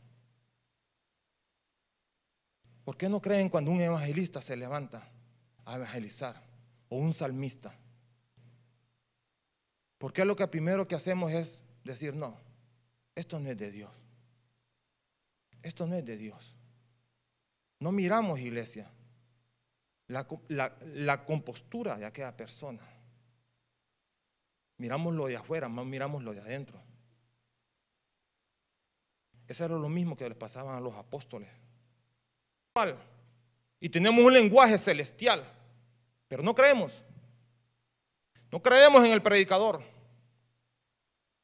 ¿Por 2.85 2.95
qué 2.95 3.09
no 3.09 3.19
creen 3.19 3.49
cuando 3.49 3.71
un 3.71 3.81
evangelista 3.81 4.39
se 4.39 4.55
levanta 4.55 5.09
a 5.65 5.77
evangelizar? 5.77 6.43
O 6.89 6.97
un 6.97 7.11
salmista. 7.11 7.75
¿Por 9.97 10.13
qué 10.13 10.25
lo 10.25 10.35
que 10.35 10.47
primero 10.47 10.87
que 10.87 10.93
hacemos 10.93 11.31
es 11.31 11.59
decir, 11.83 12.13
no, 12.13 12.37
esto 13.15 13.39
no 13.39 13.49
es 13.49 13.57
de 13.57 13.71
Dios? 13.71 14.02
Esto 15.63 15.87
no 15.87 15.95
es 15.95 16.05
de 16.05 16.17
Dios. 16.17 16.55
No 17.79 17.91
miramos, 17.91 18.39
iglesia, 18.39 18.91
la, 20.07 20.25
co- 20.27 20.41
la- 20.49 20.75
la 20.83 21.25
compostura 21.25 21.97
de 21.97 22.05
aquella 22.05 22.35
persona. 22.37 22.83
Miramos 24.77 25.13
lo 25.13 25.27
de 25.27 25.37
afuera, 25.37 25.67
más 25.69 25.85
miramos 25.85 26.23
lo 26.23 26.33
de 26.33 26.41
adentro. 26.41 26.81
Eso 29.47 29.65
era 29.65 29.75
lo 29.75 29.89
mismo 29.89 30.15
que 30.15 30.27
les 30.27 30.37
pasaban 30.37 30.75
a 30.75 30.79
los 30.81 30.93
apóstoles. 30.95 31.49
Y 33.79 33.89
tenemos 33.89 34.23
un 34.23 34.33
lenguaje 34.33 34.77
celestial, 34.77 35.45
pero 36.27 36.41
no 36.43 36.55
creemos. 36.55 37.03
No 38.51 38.61
creemos 38.61 39.03
en 39.05 39.11
el 39.11 39.21
predicador. 39.21 39.83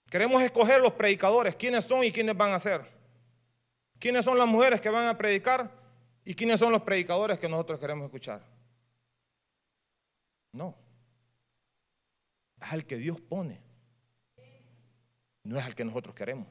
Queremos 0.09 0.41
escoger 0.41 0.81
los 0.81 0.93
predicadores, 0.93 1.55
quiénes 1.55 1.85
son 1.85 2.03
y 2.03 2.11
quiénes 2.11 2.35
van 2.35 2.53
a 2.53 2.59
ser. 2.59 2.98
¿Quiénes 3.99 4.23
son 4.23 4.37
las 4.37 4.47
mujeres 4.47 4.79
que 4.79 4.89
van 4.89 5.07
a 5.07 5.17
predicar 5.17 5.69
y 6.23 6.33
quiénes 6.33 6.59
son 6.59 6.71
los 6.71 6.81
predicadores 6.81 7.37
que 7.37 7.49
nosotros 7.49 7.79
queremos 7.79 8.05
escuchar? 8.05 8.41
No. 10.53 10.75
Es 12.61 12.73
al 12.73 12.85
que 12.85 12.95
Dios 12.95 13.19
pone. 13.19 13.61
No 15.43 15.57
es 15.57 15.65
al 15.65 15.75
que 15.75 15.83
nosotros 15.83 16.15
queremos. 16.15 16.47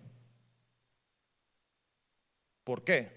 ¿Por 2.64 2.85
qué? 2.85 3.17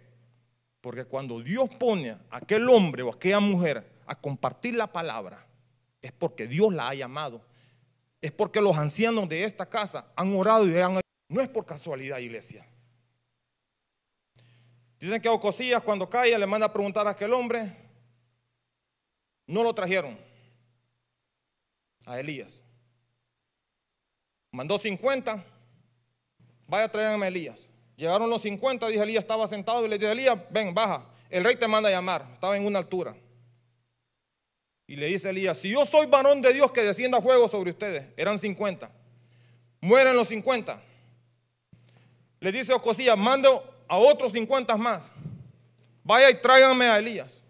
Porque 0.80 1.06
cuando 1.06 1.42
Dios 1.42 1.70
pone 1.78 2.12
a 2.12 2.20
aquel 2.32 2.70
hombre 2.70 3.04
o 3.04 3.14
aquella 3.14 3.40
mujer 3.40 4.00
a 4.06 4.16
compartir 4.16 4.76
la 4.76 4.88
palabra, 4.88 5.46
es 6.02 6.12
porque 6.12 6.48
Dios 6.48 6.74
la 6.74 6.90
ha 6.90 6.94
llamado. 6.94 7.42
Es 8.22 8.32
porque 8.32 8.62
los 8.62 8.78
ancianos 8.78 9.28
de 9.28 9.44
esta 9.44 9.68
casa 9.68 10.12
han 10.16 10.34
orado 10.34 10.68
y 10.68 10.78
han... 10.78 11.02
No 11.28 11.42
es 11.42 11.50
por 11.50 11.66
casualidad, 11.66 12.20
iglesia. 12.20 12.66
Dicen 15.02 15.20
que 15.20 15.30
Ocosías 15.30 15.82
cuando 15.82 16.08
cae 16.08 16.38
le 16.38 16.46
manda 16.46 16.68
a 16.68 16.72
preguntar 16.72 17.08
a 17.08 17.10
aquel 17.10 17.34
hombre, 17.34 17.76
no 19.48 19.64
lo 19.64 19.74
trajeron 19.74 20.16
a 22.06 22.20
Elías. 22.20 22.62
Mandó 24.52 24.78
50, 24.78 25.44
vaya 26.68 26.86
a 26.86 26.92
traerme 26.92 27.26
a 27.26 27.30
Elías. 27.30 27.72
Llegaron 27.98 28.30
los 28.30 28.44
50, 28.44 28.88
dice 28.90 29.02
Elías, 29.02 29.24
estaba 29.24 29.48
sentado 29.48 29.84
y 29.84 29.90
le 29.90 29.98
dice, 29.98 30.12
Elías, 30.12 30.38
ven, 30.52 30.72
baja. 30.72 31.10
El 31.32 31.44
rey 31.44 31.56
te 31.56 31.68
manda 31.68 31.90
a 31.90 31.92
llamar, 31.92 32.28
estaba 32.32 32.56
en 32.56 32.68
una 32.68 32.78
altura. 32.78 33.16
Y 34.86 34.98
le 34.98 35.08
dice 35.08 35.32
Elías, 35.32 35.58
si 35.58 35.72
yo 35.72 35.84
soy 35.84 36.06
varón 36.06 36.44
de 36.44 36.54
Dios 36.54 36.72
que 36.72 36.84
descienda 36.84 37.22
fuego 37.22 37.48
sobre 37.48 37.72
ustedes, 37.72 38.14
eran 38.18 38.38
50. 38.38 38.92
Mueren 39.80 40.16
los 40.16 40.28
50. 40.28 40.80
Le 42.40 42.52
dice 42.52 42.72
Ocosías, 42.74 43.18
mando 43.18 43.71
a 43.92 43.98
otros 43.98 44.32
50 44.32 44.78
más. 44.78 45.12
Vaya 46.02 46.30
y 46.30 46.36
tráiganme 46.42 46.86
a 46.86 46.98
Elías. 46.98 47.44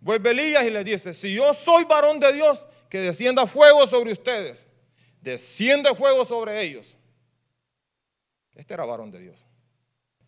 Vuelve 0.00 0.30
Elías 0.30 0.62
y 0.64 0.70
le 0.70 0.84
dice, 0.84 1.12
si 1.12 1.34
yo 1.34 1.52
soy 1.52 1.84
varón 1.84 2.20
de 2.20 2.32
Dios, 2.32 2.64
que 2.88 3.00
descienda 3.00 3.44
fuego 3.44 3.84
sobre 3.88 4.12
ustedes. 4.12 4.68
Desciende 5.20 5.92
fuego 5.96 6.24
sobre 6.24 6.62
ellos. 6.62 6.96
Este 8.54 8.72
era 8.72 8.84
varón 8.84 9.10
de 9.10 9.18
Dios. 9.18 9.44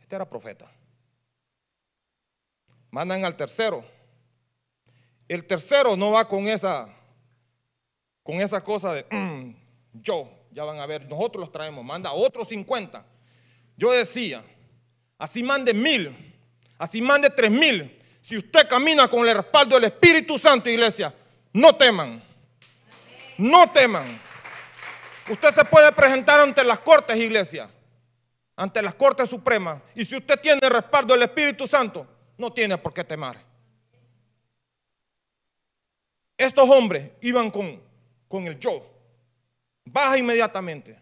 Este 0.01 0.17
era 0.17 0.29
profeta. 0.29 0.69
Mandan 2.91 3.25
al 3.25 3.37
tercero. 3.37 3.85
El 5.29 5.47
tercero 5.47 5.97
no 5.97 6.11
va 6.11 6.27
con 6.27 6.49
esa 6.49 6.93
con 8.25 8.41
esa 8.41 8.65
cosa 8.65 8.95
de 8.95 9.07
"Mm, 9.11 9.55
yo, 9.93 10.29
ya 10.51 10.65
van 10.65 10.81
a 10.81 10.87
ver, 10.87 11.09
nosotros 11.09 11.41
los 11.41 11.53
traemos, 11.53 11.85
manda 11.85 12.13
otros 12.13 12.49
50. 12.49 13.07
Yo 13.77 13.93
decía, 13.93 14.43
así 15.21 15.43
mande 15.43 15.75
mil, 15.75 16.17
así 16.79 17.00
mande 17.00 17.31
tres 17.31 17.50
mil. 17.50 17.97
Si 18.23 18.37
usted 18.37 18.67
camina 18.69 19.09
con 19.09 19.29
el 19.29 19.37
respaldo 19.37 19.77
del 19.77 19.85
Espíritu 19.85 20.39
Santo, 20.39 20.69
iglesia, 20.69 21.15
no 21.52 21.76
teman. 21.76 22.23
No 23.39 23.71
teman. 23.71 24.21
Usted 25.28 25.54
se 25.54 25.65
puede 25.65 25.93
presentar 25.93 26.41
ante 26.41 26.65
las 26.65 26.80
cortes, 26.80 27.17
iglesia, 27.17 27.71
ante 28.56 28.83
las 28.83 28.95
cortes 28.95 29.28
supremas. 29.28 29.80
Y 29.95 30.04
si 30.04 30.17
usted 30.17 30.41
tiene 30.41 30.61
el 30.63 30.71
respaldo 30.71 31.15
del 31.15 31.23
Espíritu 31.23 31.67
Santo, 31.67 32.06
no 32.37 32.52
tiene 32.52 32.76
por 32.78 32.93
qué 32.93 33.04
temer. 33.04 33.39
Estos 36.37 36.69
hombres 36.69 37.11
iban 37.21 37.50
con, 37.50 37.80
con 38.26 38.47
el 38.47 38.59
yo. 38.59 38.85
Baja 39.85 40.17
inmediatamente. 40.17 40.99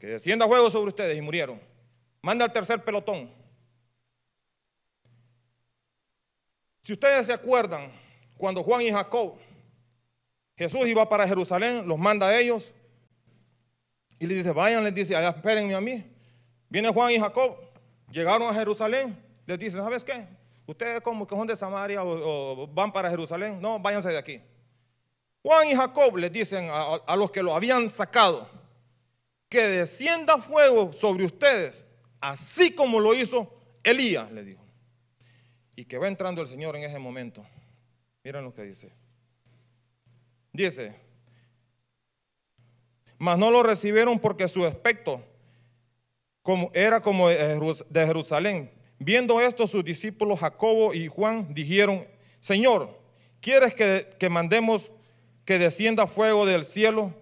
Que 0.00 0.06
descienda 0.08 0.46
fuego 0.46 0.70
sobre 0.70 0.88
ustedes 0.88 1.16
y 1.16 1.20
murieron. 1.20 1.73
Manda 2.24 2.46
al 2.46 2.52
tercer 2.54 2.82
pelotón. 2.82 3.30
Si 6.80 6.94
ustedes 6.94 7.26
se 7.26 7.34
acuerdan, 7.34 7.92
cuando 8.38 8.62
Juan 8.62 8.80
y 8.80 8.90
Jacob, 8.90 9.34
Jesús 10.56 10.86
iba 10.86 11.06
para 11.06 11.28
Jerusalén, 11.28 11.86
los 11.86 11.98
manda 11.98 12.28
a 12.28 12.40
ellos 12.40 12.72
y 14.18 14.26
les 14.26 14.38
dice, 14.38 14.52
vayan, 14.52 14.82
les 14.84 14.94
dice, 14.94 15.14
allá 15.14 15.28
espérenme 15.28 15.74
a 15.74 15.82
mí. 15.82 16.02
Viene 16.70 16.88
Juan 16.88 17.12
y 17.12 17.20
Jacob, 17.20 17.58
llegaron 18.10 18.48
a 18.48 18.54
Jerusalén, 18.54 19.22
les 19.44 19.58
dice, 19.58 19.76
¿sabes 19.76 20.02
qué? 20.02 20.26
Ustedes 20.64 21.02
como 21.02 21.26
que 21.26 21.36
son 21.36 21.46
de 21.46 21.54
Samaria 21.54 22.02
o, 22.02 22.66
van 22.68 22.90
para 22.90 23.10
Jerusalén, 23.10 23.60
no, 23.60 23.78
váyanse 23.78 24.08
de 24.08 24.16
aquí. 24.16 24.40
Juan 25.42 25.68
y 25.68 25.74
Jacob 25.74 26.16
les 26.16 26.32
dicen 26.32 26.70
a, 26.70 26.94
a 27.06 27.16
los 27.16 27.30
que 27.30 27.42
lo 27.42 27.54
habían 27.54 27.90
sacado, 27.90 28.48
que 29.46 29.60
descienda 29.68 30.38
fuego 30.38 30.90
sobre 30.90 31.26
ustedes, 31.26 31.84
así 32.30 32.74
como 32.74 33.00
lo 33.00 33.14
hizo 33.14 33.52
Elías, 33.82 34.30
le 34.32 34.44
dijo. 34.44 34.64
Y 35.76 35.84
que 35.84 35.98
va 35.98 36.08
entrando 36.08 36.40
el 36.40 36.48
Señor 36.48 36.76
en 36.76 36.84
ese 36.84 36.98
momento. 36.98 37.44
Miren 38.22 38.44
lo 38.44 38.54
que 38.54 38.62
dice. 38.62 38.92
Dice, 40.52 40.96
mas 43.18 43.38
no 43.38 43.50
lo 43.50 43.62
recibieron 43.62 44.18
porque 44.18 44.46
su 44.48 44.64
aspecto 44.64 45.22
como, 46.42 46.70
era 46.74 47.00
como 47.00 47.28
de 47.28 47.56
Jerus- 47.56 47.84
de 47.88 48.06
Jerusalén. 48.06 48.70
Viendo 48.98 49.40
esto, 49.40 49.66
sus 49.66 49.84
discípulos 49.84 50.40
Jacobo 50.40 50.94
y 50.94 51.08
Juan 51.08 51.52
dijeron, 51.52 52.06
Señor, 52.40 52.98
¿quieres 53.40 53.74
que, 53.74 54.28
mandemos 54.30 54.90
que 55.44 55.58
descienda 55.58 56.06
fuego 56.06 56.46
del 56.46 56.64
cielo 56.64 57.12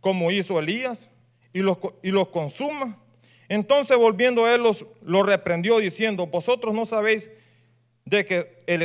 como 0.00 0.30
hizo 0.30 0.58
Elías 0.60 1.10
y 1.52 1.60
y 1.60 2.10
los 2.10 2.28
consuma? 2.28 3.02
Entonces 3.48 3.96
volviendo 3.96 4.48
él 4.48 4.62
los, 4.62 4.86
los 5.02 5.24
reprendió 5.24 5.78
diciendo, 5.78 6.26
vosotros 6.26 6.74
no 6.74 6.84
sabéis 6.86 7.30
de 8.04 8.24
que 8.24 8.62
el 8.66 8.82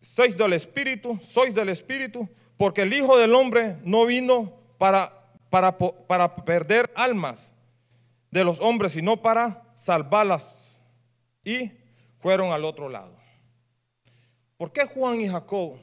sois 0.00 0.36
del 0.36 0.52
Espíritu, 0.52 1.18
sois 1.22 1.54
del 1.54 1.68
Espíritu, 1.68 2.28
Porque 2.56 2.82
el 2.82 2.92
Hijo 2.94 3.18
del 3.18 3.34
Hombre 3.34 3.76
no 3.82 4.06
vino 4.06 4.52
para, 4.78 5.12
para, 5.50 5.76
para 5.76 6.34
perder 6.34 6.90
almas 6.94 7.52
de 8.30 8.44
los 8.44 8.60
hombres, 8.60 8.92
sino 8.92 9.20
para 9.20 9.62
salvarlas. 9.74 10.80
Y 11.44 11.72
fueron 12.18 12.52
al 12.52 12.64
otro 12.64 12.88
lado. 12.88 13.14
¿Por 14.56 14.72
qué 14.72 14.86
Juan 14.86 15.20
y 15.20 15.28
Jacob 15.28 15.78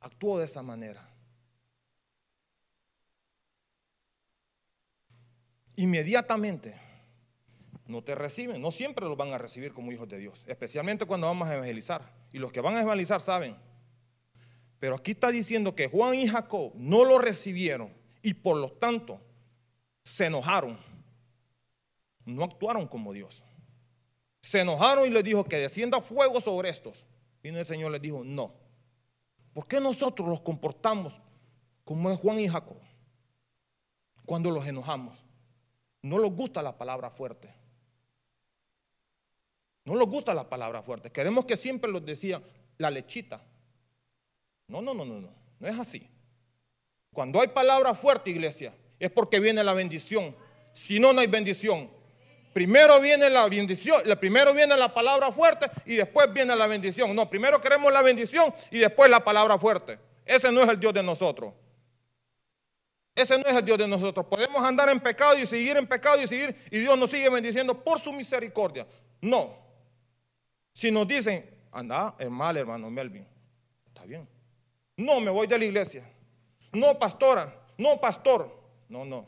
actuó 0.00 0.38
de 0.38 0.44
esa 0.44 0.62
manera? 0.62 1.08
Inmediatamente 5.76 6.91
no 7.86 8.02
te 8.02 8.14
reciben, 8.14 8.62
no 8.62 8.70
siempre 8.70 9.06
los 9.06 9.16
van 9.16 9.32
a 9.32 9.38
recibir 9.38 9.72
como 9.72 9.92
hijos 9.92 10.08
de 10.08 10.18
Dios, 10.18 10.44
especialmente 10.46 11.04
cuando 11.04 11.26
vamos 11.26 11.48
a 11.48 11.54
evangelizar. 11.54 12.12
Y 12.32 12.38
los 12.38 12.52
que 12.52 12.60
van 12.60 12.76
a 12.76 12.82
evangelizar 12.82 13.20
saben. 13.20 13.56
Pero 14.78 14.96
aquí 14.96 15.12
está 15.12 15.30
diciendo 15.30 15.74
que 15.74 15.88
Juan 15.88 16.14
y 16.14 16.26
Jacob 16.26 16.72
no 16.74 17.04
lo 17.04 17.18
recibieron 17.18 17.92
y 18.22 18.34
por 18.34 18.56
lo 18.56 18.72
tanto 18.72 19.20
se 20.04 20.26
enojaron. 20.26 20.78
No 22.24 22.44
actuaron 22.44 22.86
como 22.86 23.12
Dios. 23.12 23.44
Se 24.40 24.60
enojaron 24.60 25.06
y 25.06 25.10
les 25.10 25.24
dijo 25.24 25.44
que 25.44 25.58
descienda 25.58 26.00
fuego 26.00 26.40
sobre 26.40 26.68
estos. 26.68 27.06
Y 27.42 27.48
el 27.48 27.66
Señor 27.66 27.92
les 27.92 28.02
dijo, 28.02 28.22
no. 28.24 28.54
¿Por 29.52 29.66
qué 29.66 29.80
nosotros 29.80 30.28
los 30.28 30.40
comportamos 30.40 31.20
como 31.84 32.10
es 32.10 32.18
Juan 32.18 32.38
y 32.38 32.48
Jacob? 32.48 32.78
Cuando 34.24 34.50
los 34.50 34.66
enojamos. 34.66 35.24
No 36.00 36.18
les 36.18 36.32
gusta 36.32 36.62
la 36.62 36.76
palabra 36.76 37.10
fuerte. 37.10 37.61
No 39.84 39.96
les 39.96 40.08
gusta 40.08 40.34
la 40.34 40.48
palabra 40.48 40.82
fuerte. 40.82 41.10
Queremos 41.10 41.44
que 41.44 41.56
siempre 41.56 41.90
los 41.90 42.04
decía 42.04 42.42
la 42.78 42.90
lechita. 42.90 43.42
No, 44.68 44.80
no, 44.80 44.94
no, 44.94 45.04
no, 45.04 45.20
no. 45.20 45.34
No 45.58 45.68
es 45.68 45.78
así. 45.78 46.08
Cuando 47.12 47.40
hay 47.40 47.48
palabra 47.48 47.94
fuerte, 47.94 48.30
iglesia, 48.30 48.74
es 48.98 49.10
porque 49.10 49.40
viene 49.40 49.62
la 49.62 49.74
bendición. 49.74 50.34
Si 50.72 50.98
no, 50.98 51.12
no 51.12 51.20
hay 51.20 51.26
bendición. 51.26 51.90
Primero 52.52 53.00
viene 53.00 53.30
la 53.30 53.46
bendición, 53.48 54.02
primero 54.20 54.52
viene 54.52 54.76
la 54.76 54.92
palabra 54.92 55.32
fuerte 55.32 55.70
y 55.86 55.96
después 55.96 56.30
viene 56.32 56.54
la 56.54 56.66
bendición. 56.66 57.14
No, 57.16 57.28
primero 57.28 57.60
queremos 57.60 57.90
la 57.92 58.02
bendición 58.02 58.52
y 58.70 58.78
después 58.78 59.10
la 59.10 59.24
palabra 59.24 59.58
fuerte. 59.58 59.98
Ese 60.26 60.52
no 60.52 60.62
es 60.62 60.68
el 60.68 60.78
Dios 60.78 60.92
de 60.92 61.02
nosotros. 61.02 61.54
Ese 63.14 63.38
no 63.38 63.44
es 63.46 63.56
el 63.56 63.64
Dios 63.64 63.78
de 63.78 63.88
nosotros. 63.88 64.26
Podemos 64.26 64.62
andar 64.62 64.88
en 64.90 65.00
pecado 65.00 65.38
y 65.38 65.46
seguir 65.46 65.76
en 65.76 65.86
pecado 65.86 66.20
y 66.20 66.26
seguir 66.26 66.54
y 66.70 66.78
Dios 66.80 66.98
nos 66.98 67.10
sigue 67.10 67.28
bendiciendo 67.30 67.82
por 67.82 67.98
su 67.98 68.12
misericordia. 68.12 68.86
No. 69.20 69.61
Si 70.72 70.90
nos 70.90 71.06
dicen, 71.06 71.48
anda, 71.70 72.16
es 72.18 72.30
mal, 72.30 72.56
hermano 72.56 72.90
Melvin, 72.90 73.26
está 73.86 74.04
bien. 74.04 74.28
No, 74.96 75.20
me 75.20 75.30
voy 75.30 75.46
de 75.46 75.58
la 75.58 75.64
iglesia. 75.64 76.08
No, 76.72 76.98
pastora, 76.98 77.66
no, 77.78 78.00
pastor. 78.00 78.60
No, 78.88 79.04
no. 79.04 79.26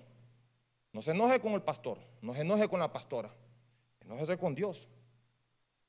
No 0.93 1.03
se 1.03 1.11
enoje 1.11 1.41
con 1.41 1.53
el 1.55 1.63
pastor, 1.63 1.99
no 2.23 2.35
se 2.35 2.43
enoje 2.43 2.69
con 2.69 2.81
la 2.81 2.93
pastora. 2.93 3.35
Enójese 4.05 4.39
con 4.39 4.55
Dios. 4.55 4.89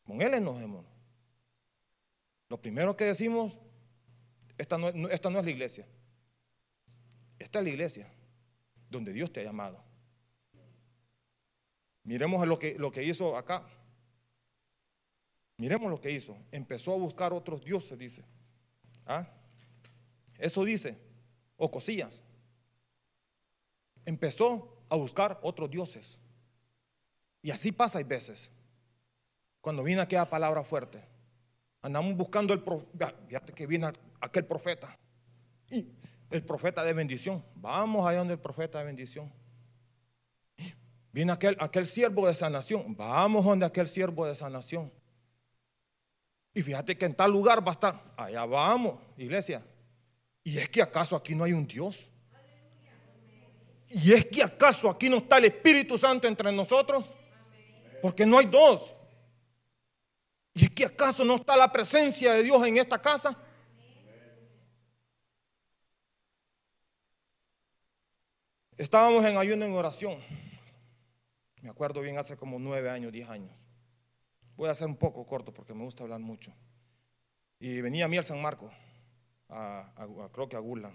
Con 0.03 0.21
Él 0.21 0.33
enojémonos. 0.33 0.91
Lo 2.49 2.61
primero 2.61 2.95
que 2.95 3.05
decimos, 3.05 3.57
esta 4.57 4.77
no, 4.77 4.89
es 4.89 5.21
la 5.23 5.51
iglesia. 5.51 5.85
Esta 7.37 7.59
es 7.59 7.65
la 7.65 7.69
iglesia 7.69 8.07
donde 8.89 9.11
Dios 9.11 9.31
te 9.31 9.41
ha 9.41 9.43
llamado. 9.43 9.83
Miremos 12.03 12.47
lo 12.47 12.91
que 12.91 13.03
hizo 13.03 13.35
acá. 13.35 13.67
Miremos 15.57 15.89
lo 15.89 15.99
que 16.01 16.11
hizo. 16.11 16.37
Empezó 16.51 16.93
a 16.93 16.97
buscar 16.97 17.33
otros 17.33 17.63
dioses, 17.63 17.97
dice. 17.97 18.23
¿Ah? 19.05 19.27
Eso 20.37 20.63
dice. 20.65 20.97
O 21.57 21.71
cosillas. 21.71 22.21
Empezó 24.05 24.83
a 24.89 24.95
buscar 24.95 25.39
otros 25.41 25.69
dioses. 25.69 26.19
Y 27.41 27.51
así 27.51 27.71
pasa 27.71 27.99
hay 27.99 28.03
veces. 28.03 28.51
Cuando 29.61 29.83
viene 29.83 30.01
aquella 30.01 30.29
palabra 30.29 30.63
fuerte. 30.63 31.03
Andamos 31.81 32.15
buscando 32.15 32.53
el 32.53 32.61
profeta. 32.61 33.15
Fíjate 33.27 33.53
que 33.53 33.65
viene 33.65 33.91
aquel 34.19 34.45
profeta. 34.45 34.97
Y 35.69 35.87
el 36.31 36.43
profeta 36.43 36.83
de 36.83 36.93
bendición. 36.93 37.43
Vamos 37.55 38.05
allá 38.07 38.19
donde 38.19 38.33
el 38.33 38.39
profeta 38.39 38.79
de 38.79 38.85
bendición. 38.85 39.31
Viene 41.11 41.31
aquel, 41.31 41.55
aquel 41.59 41.85
siervo 41.85 42.27
de 42.27 42.33
sanación. 42.33 42.95
Vamos 42.97 43.45
donde 43.45 43.65
aquel 43.65 43.87
siervo 43.87 44.25
de 44.25 44.35
sanación. 44.35 44.91
Y 46.55 46.63
fíjate 46.63 46.97
que 46.97 47.03
en 47.05 47.13
tal 47.13 47.31
lugar 47.31 47.61
va 47.61 47.71
a 47.71 47.73
estar. 47.73 48.01
Allá 48.15 48.45
vamos, 48.45 48.97
iglesia. 49.17 49.61
¿Y 50.41 50.57
es 50.57 50.69
que 50.69 50.81
acaso 50.81 51.17
aquí 51.17 51.35
no 51.35 51.43
hay 51.43 51.51
un 51.51 51.67
Dios? 51.67 52.09
¿Y 53.89 54.13
es 54.13 54.25
que 54.25 54.41
acaso 54.41 54.89
aquí 54.89 55.09
no 55.09 55.17
está 55.17 55.37
el 55.37 55.45
Espíritu 55.45 55.97
Santo 55.97 56.29
entre 56.29 56.51
nosotros? 56.53 57.13
Porque 58.01 58.25
no 58.25 58.39
hay 58.39 58.45
dos. 58.45 58.95
¿Y 60.53 60.63
es 60.63 60.69
que 60.69 60.85
acaso 60.85 61.25
no 61.25 61.35
está 61.35 61.57
la 61.57 61.69
presencia 61.69 62.31
de 62.31 62.43
Dios 62.43 62.65
en 62.65 62.77
esta 62.77 63.01
casa? 63.01 63.37
Estábamos 68.77 69.25
en 69.25 69.37
ayuno 69.37 69.65
en 69.65 69.73
oración. 69.73 70.23
Me 71.61 71.69
acuerdo 71.69 71.99
bien 71.99 72.17
hace 72.17 72.37
como 72.37 72.59
nueve 72.59 72.89
años, 72.89 73.11
diez 73.11 73.29
años. 73.29 73.65
Voy 74.55 74.69
a 74.69 74.71
hacer 74.71 74.87
un 74.87 74.95
poco 74.95 75.25
corto 75.25 75.53
porque 75.53 75.73
me 75.73 75.83
gusta 75.83 76.03
hablar 76.03 76.19
mucho. 76.19 76.53
Y 77.59 77.81
venía 77.81 78.05
a 78.05 78.07
mí 78.07 78.17
al 78.17 78.25
San 78.25 78.41
Marco, 78.41 78.69
creo 80.33 80.49
que 80.49 80.55
a 80.55 80.59
Gula. 80.59 80.91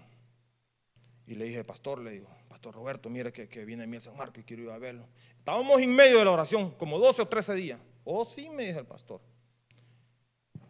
Y 1.27 1.35
le 1.35 1.45
dije, 1.45 1.63
pastor, 1.63 1.99
le 1.99 2.11
digo, 2.11 2.27
pastor 2.49 2.75
Roberto, 2.75 3.09
mire 3.09 3.31
que, 3.31 3.65
viene 3.65 3.83
a 3.83 3.87
mí 3.87 3.95
al 3.95 4.01
San 4.01 4.17
Marco 4.17 4.39
y 4.39 4.43
quiero 4.43 4.63
ir 4.63 4.69
a 4.71 4.77
verlo. 4.77 5.07
Estábamos 5.37 5.81
en 5.81 5.95
medio 5.95 6.19
de 6.19 6.25
la 6.25 6.31
oración, 6.31 6.71
como 6.71 6.99
12 6.99 7.21
o 7.21 7.27
13 7.27 7.53
días. 7.55 7.79
Oh, 8.03 8.25
sí, 8.25 8.49
me 8.49 8.65
dice 8.65 8.79
el 8.79 8.85
pastor. 8.85 9.21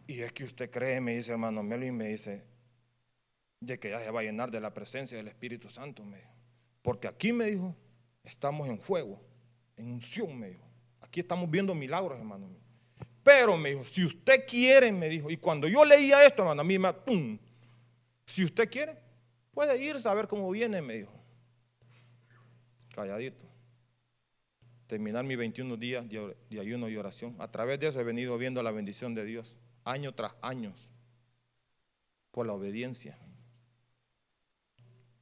Y 0.06 0.20
es 0.20 0.32
que 0.32 0.44
usted 0.44 0.70
cree, 0.70 1.00
me 1.00 1.16
dice 1.16 1.32
hermano 1.32 1.62
Melvin, 1.62 1.96
me 1.96 2.06
dice, 2.06 2.44
de 3.60 3.78
que 3.78 3.90
ya 3.90 3.98
se 4.00 4.10
va 4.10 4.20
a 4.20 4.22
llenar 4.24 4.50
de 4.50 4.60
la 4.60 4.74
presencia 4.74 5.16
del 5.16 5.28
Espíritu 5.28 5.70
Santo, 5.70 6.04
me 6.04 6.22
Porque 6.82 7.08
aquí 7.08 7.32
me 7.32 7.46
dijo, 7.46 7.74
estamos 8.24 8.68
en 8.68 8.78
fuego, 8.78 9.20
en 9.76 9.86
unción, 9.86 10.38
me 10.38 10.50
dijo. 10.50 10.64
Aquí 11.00 11.20
estamos 11.20 11.50
viendo 11.50 11.74
milagros, 11.74 12.18
hermano 12.18 12.48
mío. 12.48 12.61
Pero 13.22 13.56
me 13.56 13.70
dijo, 13.70 13.84
si 13.84 14.04
usted 14.04 14.46
quiere, 14.46 14.90
me 14.90 15.08
dijo, 15.08 15.30
y 15.30 15.36
cuando 15.36 15.68
yo 15.68 15.84
leía 15.84 16.24
esto, 16.26 16.42
hermano, 16.42 16.62
a 16.62 16.64
mí 16.64 16.78
me, 16.78 16.92
¡pum! 16.92 17.38
Si 18.26 18.44
usted 18.44 18.68
quiere, 18.68 18.96
puede 19.52 19.82
irse 19.82 20.08
a 20.08 20.14
ver 20.14 20.26
cómo 20.26 20.50
viene, 20.50 20.82
me 20.82 20.94
dijo. 20.94 21.12
Calladito. 22.94 23.44
Terminar 24.86 25.24
mis 25.24 25.38
21 25.38 25.76
días 25.76 26.04
de 26.08 26.60
ayuno 26.60 26.88
y 26.88 26.96
oración. 26.96 27.36
A 27.38 27.50
través 27.50 27.78
de 27.80 27.88
eso 27.88 28.00
he 28.00 28.04
venido 28.04 28.36
viendo 28.36 28.62
la 28.62 28.72
bendición 28.72 29.14
de 29.14 29.24
Dios, 29.24 29.56
año 29.84 30.14
tras 30.14 30.34
año, 30.42 30.74
por 32.30 32.46
la 32.46 32.52
obediencia. 32.52 33.16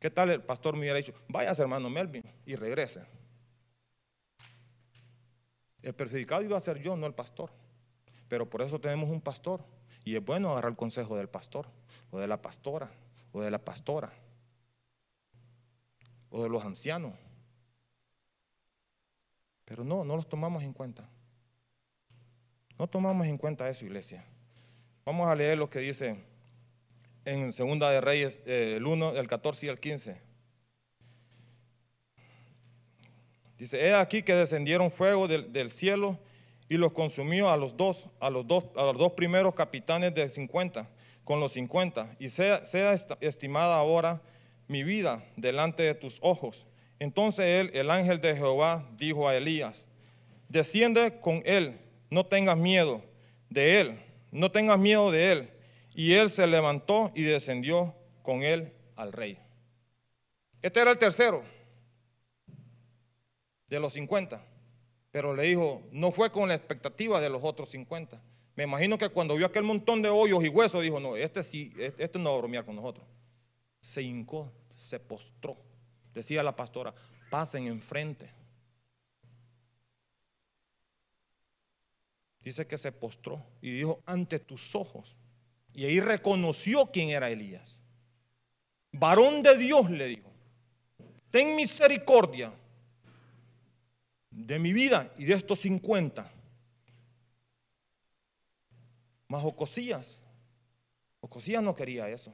¿Qué 0.00 0.10
tal 0.10 0.30
el 0.30 0.42
pastor 0.42 0.74
me 0.74 0.80
hubiera 0.80 0.96
dicho, 0.96 1.12
vaya 1.28 1.52
hermano 1.52 1.90
Melvin 1.90 2.24
y 2.46 2.56
regrese? 2.56 3.04
El 5.82 5.94
perjudicado 5.94 6.42
iba 6.42 6.56
a 6.56 6.60
ser 6.60 6.80
yo, 6.80 6.96
no 6.96 7.06
el 7.06 7.14
pastor. 7.14 7.59
Pero 8.30 8.48
por 8.48 8.62
eso 8.62 8.80
tenemos 8.80 9.08
un 9.08 9.20
pastor. 9.20 9.60
Y 10.04 10.14
es 10.14 10.24
bueno 10.24 10.52
agarrar 10.52 10.70
el 10.70 10.76
consejo 10.76 11.16
del 11.16 11.28
pastor, 11.28 11.66
o 12.12 12.18
de 12.20 12.28
la 12.28 12.40
pastora, 12.40 12.88
o 13.32 13.42
de 13.42 13.50
la 13.50 13.58
pastora, 13.58 14.10
o 16.30 16.42
de 16.42 16.48
los 16.48 16.64
ancianos. 16.64 17.12
Pero 19.64 19.82
no, 19.82 20.04
no 20.04 20.16
los 20.16 20.28
tomamos 20.28 20.62
en 20.62 20.72
cuenta. 20.72 21.08
No 22.78 22.86
tomamos 22.86 23.26
en 23.26 23.36
cuenta 23.36 23.68
eso, 23.68 23.84
iglesia. 23.84 24.24
Vamos 25.04 25.28
a 25.28 25.34
leer 25.34 25.58
lo 25.58 25.68
que 25.68 25.80
dice 25.80 26.24
en 27.24 27.52
Segunda 27.52 27.90
de 27.90 28.00
Reyes, 28.00 28.38
eh, 28.46 28.74
el 28.76 28.86
1, 28.86 29.16
el 29.16 29.26
14 29.26 29.66
y 29.66 29.68
el 29.68 29.80
15. 29.80 30.20
Dice, 33.58 33.86
he 33.88 33.92
aquí 33.92 34.22
que 34.22 34.34
descendieron 34.34 34.92
fuego 34.92 35.26
del, 35.26 35.52
del 35.52 35.68
cielo 35.68 36.18
y 36.70 36.76
los 36.76 36.92
consumió 36.92 37.50
a 37.50 37.56
los 37.56 37.76
dos, 37.76 38.06
a 38.20 38.30
los 38.30 38.46
dos, 38.46 38.64
a 38.76 38.84
los 38.84 38.96
dos 38.96 39.12
primeros 39.14 39.54
capitanes 39.56 40.14
de 40.14 40.30
50, 40.30 40.88
con 41.24 41.40
los 41.40 41.52
50, 41.54 42.14
y 42.20 42.28
sea, 42.28 42.64
sea 42.64 42.94
estimada 43.20 43.76
ahora 43.76 44.22
mi 44.68 44.84
vida 44.84 45.24
delante 45.36 45.82
de 45.82 45.94
tus 45.94 46.20
ojos. 46.22 46.68
Entonces 47.00 47.44
él, 47.44 47.70
el 47.74 47.90
ángel 47.90 48.20
de 48.20 48.36
Jehová, 48.36 48.88
dijo 48.96 49.28
a 49.28 49.34
Elías, 49.34 49.88
desciende 50.48 51.18
con 51.18 51.42
él, 51.44 51.76
no 52.08 52.24
tengas 52.24 52.56
miedo 52.56 53.02
de 53.48 53.80
él, 53.80 54.00
no 54.30 54.52
tengas 54.52 54.78
miedo 54.78 55.10
de 55.10 55.32
él. 55.32 55.50
Y 55.92 56.14
él 56.14 56.30
se 56.30 56.46
levantó 56.46 57.10
y 57.16 57.22
descendió 57.22 57.96
con 58.22 58.44
él 58.44 58.72
al 58.94 59.12
rey. 59.12 59.40
Este 60.62 60.80
era 60.80 60.92
el 60.92 60.98
tercero 60.98 61.42
de 63.66 63.80
los 63.80 63.92
50. 63.94 64.40
Pero 65.10 65.34
le 65.34 65.44
dijo, 65.44 65.82
no 65.90 66.12
fue 66.12 66.30
con 66.30 66.48
la 66.48 66.54
expectativa 66.54 67.20
de 67.20 67.30
los 67.30 67.42
otros 67.42 67.70
50. 67.70 68.22
Me 68.54 68.64
imagino 68.64 68.98
que 68.98 69.08
cuando 69.08 69.36
vio 69.36 69.46
aquel 69.46 69.64
montón 69.64 70.02
de 70.02 70.08
hoyos 70.08 70.44
y 70.44 70.48
huesos, 70.48 70.82
dijo, 70.82 71.00
no, 71.00 71.16
este 71.16 71.42
sí, 71.42 71.72
este, 71.78 72.18
no 72.18 72.30
va 72.30 72.36
a 72.36 72.40
bromear 72.40 72.64
con 72.64 72.76
nosotros. 72.76 73.06
se 73.80 74.02
hincó, 74.02 74.52
se 74.76 75.00
postró. 75.00 75.56
Decía 76.12 76.42
la 76.42 76.54
pastora, 76.54 76.94
pasen 77.30 77.66
enfrente. 77.66 78.30
Dice 82.42 82.66
que 82.66 82.78
se 82.78 82.92
postró 82.92 83.44
y 83.60 83.72
dijo, 83.72 84.02
ante 84.06 84.38
tus 84.38 84.74
ojos. 84.74 85.16
Y 85.72 85.84
ahí 85.84 86.00
reconoció 86.00 86.86
quién 86.86 87.10
era 87.10 87.30
Elías. 87.30 87.80
Varón 88.92 89.42
de 89.42 89.56
Dios 89.56 89.90
le 89.90 90.06
dijo, 90.06 90.30
ten 91.30 91.54
misericordia 91.54 92.52
de 94.30 94.58
mi 94.58 94.72
vida 94.72 95.12
y 95.18 95.24
de 95.24 95.34
estos 95.34 95.60
50. 95.60 96.30
Mas 99.28 99.44
Ocosías, 99.44 100.20
Ocosías 101.20 101.62
no 101.62 101.74
quería 101.74 102.08
eso. 102.08 102.32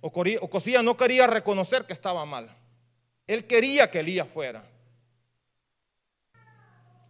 Ocosías 0.00 0.82
no 0.82 0.96
quería 0.96 1.26
reconocer 1.26 1.86
que 1.86 1.94
estaba 1.94 2.26
mal. 2.26 2.54
Él 3.26 3.46
quería 3.46 3.90
que 3.90 4.00
Elías 4.00 4.28
fuera. 4.28 4.62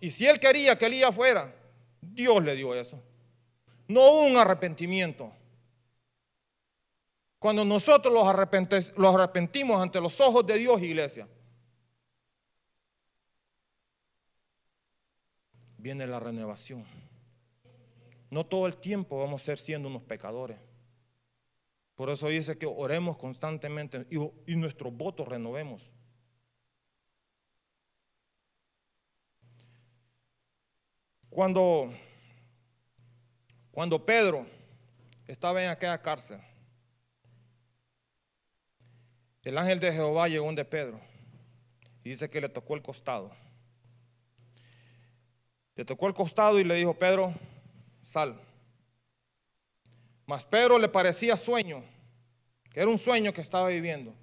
Y 0.00 0.10
si 0.10 0.26
él 0.26 0.38
quería 0.38 0.78
que 0.78 0.86
Elías 0.86 1.14
fuera, 1.14 1.52
Dios 2.00 2.42
le 2.44 2.54
dio 2.54 2.74
eso. 2.74 3.02
No 3.88 4.20
un 4.20 4.36
arrepentimiento. 4.36 5.32
Cuando 7.38 7.64
nosotros 7.64 8.14
los 8.96 9.14
arrepentimos 9.14 9.82
ante 9.82 10.00
los 10.00 10.20
ojos 10.20 10.46
de 10.46 10.54
Dios, 10.56 10.80
iglesia, 10.80 11.28
viene 15.84 16.06
la 16.06 16.18
renovación. 16.18 16.82
No 18.30 18.46
todo 18.46 18.66
el 18.66 18.78
tiempo 18.78 19.18
vamos 19.18 19.42
a 19.42 19.44
ser 19.44 19.58
siendo 19.58 19.86
unos 19.86 20.02
pecadores. 20.02 20.56
Por 21.94 22.08
eso 22.08 22.28
dice 22.28 22.56
que 22.56 22.64
oremos 22.64 23.18
constantemente 23.18 24.06
y, 24.10 24.16
y 24.50 24.56
nuestros 24.56 24.96
votos 24.96 25.28
renovemos. 25.28 25.92
Cuando, 31.28 31.92
cuando 33.70 34.06
Pedro 34.06 34.46
estaba 35.26 35.62
en 35.62 35.68
aquella 35.68 36.00
cárcel, 36.00 36.40
el 39.42 39.58
ángel 39.58 39.80
de 39.80 39.92
Jehová 39.92 40.28
llegó 40.28 40.50
de 40.54 40.64
Pedro 40.64 40.98
y 42.02 42.08
dice 42.08 42.30
que 42.30 42.40
le 42.40 42.48
tocó 42.48 42.74
el 42.74 42.80
costado. 42.80 43.43
Le 45.76 45.84
tocó 45.84 46.06
el 46.06 46.14
costado 46.14 46.58
y 46.60 46.64
le 46.64 46.74
dijo, 46.76 46.94
Pedro, 46.94 47.34
sal. 48.02 48.40
Mas 50.26 50.44
Pedro 50.44 50.78
le 50.78 50.88
parecía 50.88 51.36
sueño, 51.36 51.82
que 52.72 52.80
era 52.80 52.88
un 52.88 52.98
sueño 52.98 53.32
que 53.32 53.40
estaba 53.40 53.68
viviendo. 53.68 54.14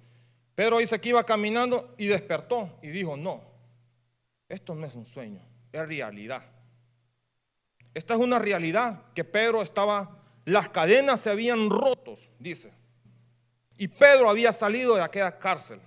Pedro 0.54 0.78
dice 0.78 1.00
que 1.00 1.10
iba 1.10 1.24
caminando 1.24 1.94
y 1.96 2.06
despertó 2.06 2.70
y 2.82 2.88
dijo, 2.88 3.16
no, 3.16 3.42
esto 4.48 4.74
no 4.74 4.86
es 4.86 4.94
un 4.94 5.06
sueño, 5.06 5.40
es 5.72 5.86
realidad. 5.86 6.44
Esta 7.94 8.14
es 8.14 8.20
una 8.20 8.38
realidad 8.38 9.02
que 9.14 9.24
Pedro 9.24 9.62
estaba, 9.62 10.18
las 10.44 10.68
cadenas 10.68 11.20
se 11.20 11.30
habían 11.30 11.70
rotos, 11.70 12.30
dice. 12.38 12.72
Y 13.76 13.88
Pedro 13.88 14.30
había 14.30 14.52
salido 14.52 14.94
de 14.94 15.02
aquella 15.02 15.38
cárcel. 15.38 15.80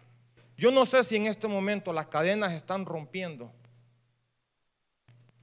Yo 0.57 0.71
no 0.71 0.85
sé 0.85 1.03
si 1.03 1.15
en 1.15 1.27
este 1.27 1.47
momento 1.47 1.91
las 1.91 2.07
cadenas 2.07 2.53
están 2.53 2.85
rompiendo. 2.85 3.51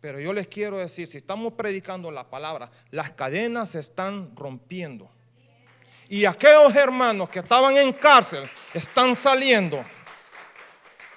Pero 0.03 0.19
yo 0.19 0.33
les 0.33 0.49
quiero 0.49 0.79
decir, 0.79 1.07
si 1.07 1.19
estamos 1.19 1.53
predicando 1.53 2.11
la 2.11 2.29
palabra, 2.29 2.69
las 2.91 3.13
cadenas 3.13 3.71
se 3.71 3.79
están 3.79 4.35
rompiendo. 4.35 5.09
Y 6.09 6.25
aquellos 6.25 6.75
hermanos 6.75 7.29
que 7.29 7.39
estaban 7.39 7.77
en 7.77 7.93
cárcel 7.93 8.43
están 8.75 9.15
saliendo. 9.15 9.83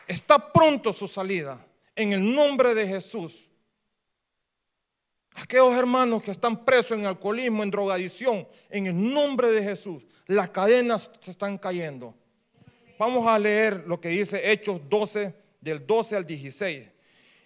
Está 0.08 0.54
pronto 0.54 0.94
su 0.94 1.08
salida. 1.08 1.66
En 1.96 2.14
el 2.14 2.36
nombre 2.36 2.76
de 2.76 2.86
Jesús. 2.86 3.50
Aquellos 5.34 5.74
hermanos 5.74 6.22
que 6.22 6.30
están 6.30 6.64
presos 6.64 6.96
en 7.00 7.08
alcoholismo, 7.08 7.64
en 7.64 7.72
drogadicción, 7.72 8.48
en 8.70 8.86
el 8.86 9.14
nombre 9.14 9.50
de 9.50 9.64
Jesús, 9.64 10.06
las 10.28 10.50
cadenas 10.50 11.10
se 11.22 11.32
están 11.32 11.58
cayendo. 11.58 12.14
Vamos 13.00 13.26
a 13.26 13.40
leer 13.40 13.84
lo 13.88 14.00
que 14.00 14.10
dice 14.10 14.52
Hechos 14.52 14.80
12, 14.88 15.34
del 15.60 15.88
12 15.88 16.18
al 16.18 16.28
16. 16.28 16.92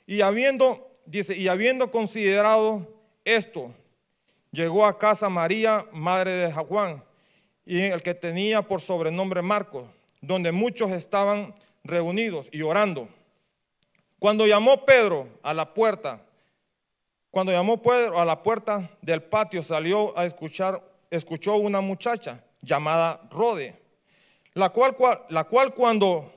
Y 0.06 0.20
habiendo 0.20 0.89
dice, 1.10 1.36
y 1.36 1.48
habiendo 1.48 1.90
considerado 1.90 2.88
esto, 3.26 3.74
llegó 4.52 4.86
a 4.86 4.98
casa 4.98 5.28
María, 5.28 5.86
madre 5.92 6.32
de 6.32 6.54
Juan, 6.54 7.04
y 7.66 7.82
el 7.82 8.02
que 8.02 8.14
tenía 8.14 8.62
por 8.62 8.80
sobrenombre 8.80 9.42
Marcos, 9.42 9.88
donde 10.22 10.52
muchos 10.52 10.92
estaban 10.92 11.56
reunidos 11.84 12.50
y 12.52 12.62
orando. 12.62 13.10
Cuando 14.20 14.46
llamó 14.46 14.86
Pedro 14.86 15.28
a 15.42 15.54
la 15.54 15.74
puerta, 15.74 16.22
cuando 17.32 17.52
llamó 17.52 17.82
Pedro 17.82 18.20
a 18.20 18.26
la 18.26 18.42
puerta 18.42 18.90
del 19.02 19.24
patio, 19.24 19.64
salió 19.64 20.18
a 20.18 20.26
escuchar, 20.26 20.84
escuchó 21.10 21.56
una 21.56 21.82
muchacha 21.82 22.44
llamada 22.62 23.22
Rode, 23.32 23.80
la 24.54 24.70
cual, 24.70 24.96
la 25.30 25.44
cual 25.46 25.74
cuando 25.74 26.32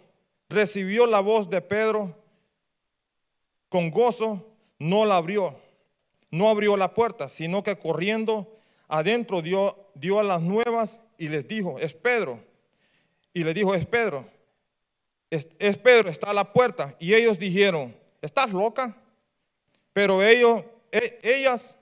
recibió 0.48 1.06
la 1.06 1.20
voz 1.20 1.50
de 1.50 1.60
Pedro, 1.60 2.14
con 3.68 3.90
gozo 3.90 4.51
no 4.82 5.06
la 5.06 5.16
abrió, 5.16 5.56
no 6.30 6.50
abrió 6.50 6.76
la 6.76 6.92
puerta, 6.92 7.28
sino 7.28 7.62
que 7.62 7.78
corriendo 7.78 8.52
adentro 8.88 9.40
dio, 9.40 9.90
dio 9.94 10.18
a 10.18 10.24
las 10.24 10.42
nuevas 10.42 11.00
y 11.16 11.28
les 11.28 11.46
dijo, 11.46 11.78
es 11.78 11.94
Pedro. 11.94 12.42
Y 13.32 13.44
le 13.44 13.54
dijo, 13.54 13.74
es 13.74 13.86
Pedro. 13.86 14.28
Es, 15.30 15.46
Pedro, 15.78 16.10
está 16.10 16.30
a 16.30 16.34
la 16.34 16.52
puerta. 16.52 16.96
Y 16.98 17.14
ellos 17.14 17.38
dijeron, 17.38 17.96
¿estás 18.20 18.52
loca? 18.52 18.96
Pero 19.92 20.22
ellos, 20.22 20.64
e, 20.90 21.18
ellas 21.22 21.78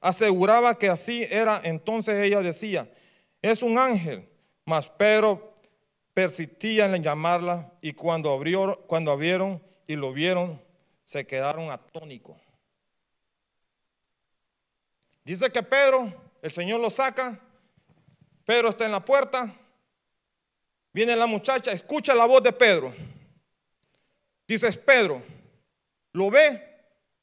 aseguraba 0.00 0.78
que 0.78 0.88
así 0.88 1.26
era. 1.30 1.60
Entonces 1.64 2.22
ella 2.22 2.42
decía, 2.42 2.88
es 3.40 3.62
un 3.62 3.78
ángel. 3.78 4.28
Mas 4.66 4.90
Pedro 4.90 5.54
persistía 6.12 6.84
en 6.94 7.02
llamarla 7.02 7.72
y 7.80 7.94
cuando, 7.94 8.30
abrió, 8.30 8.84
cuando 8.86 9.10
abrieron 9.10 9.62
y 9.88 9.96
lo 9.96 10.12
vieron, 10.12 10.62
se 11.04 11.26
quedaron 11.26 11.70
atónicos. 11.70 12.36
Dice 15.24 15.50
que 15.50 15.62
Pedro, 15.62 16.12
el 16.42 16.52
Señor 16.52 16.78
lo 16.78 16.90
saca, 16.90 17.40
Pedro 18.44 18.68
está 18.68 18.84
en 18.84 18.92
la 18.92 19.04
puerta, 19.04 19.52
viene 20.92 21.16
la 21.16 21.26
muchacha, 21.26 21.72
escucha 21.72 22.14
la 22.14 22.26
voz 22.26 22.42
de 22.42 22.52
Pedro. 22.52 22.94
Dice, 24.46 24.68
es 24.68 24.76
Pedro, 24.76 25.22
lo 26.12 26.30
ve, 26.30 26.62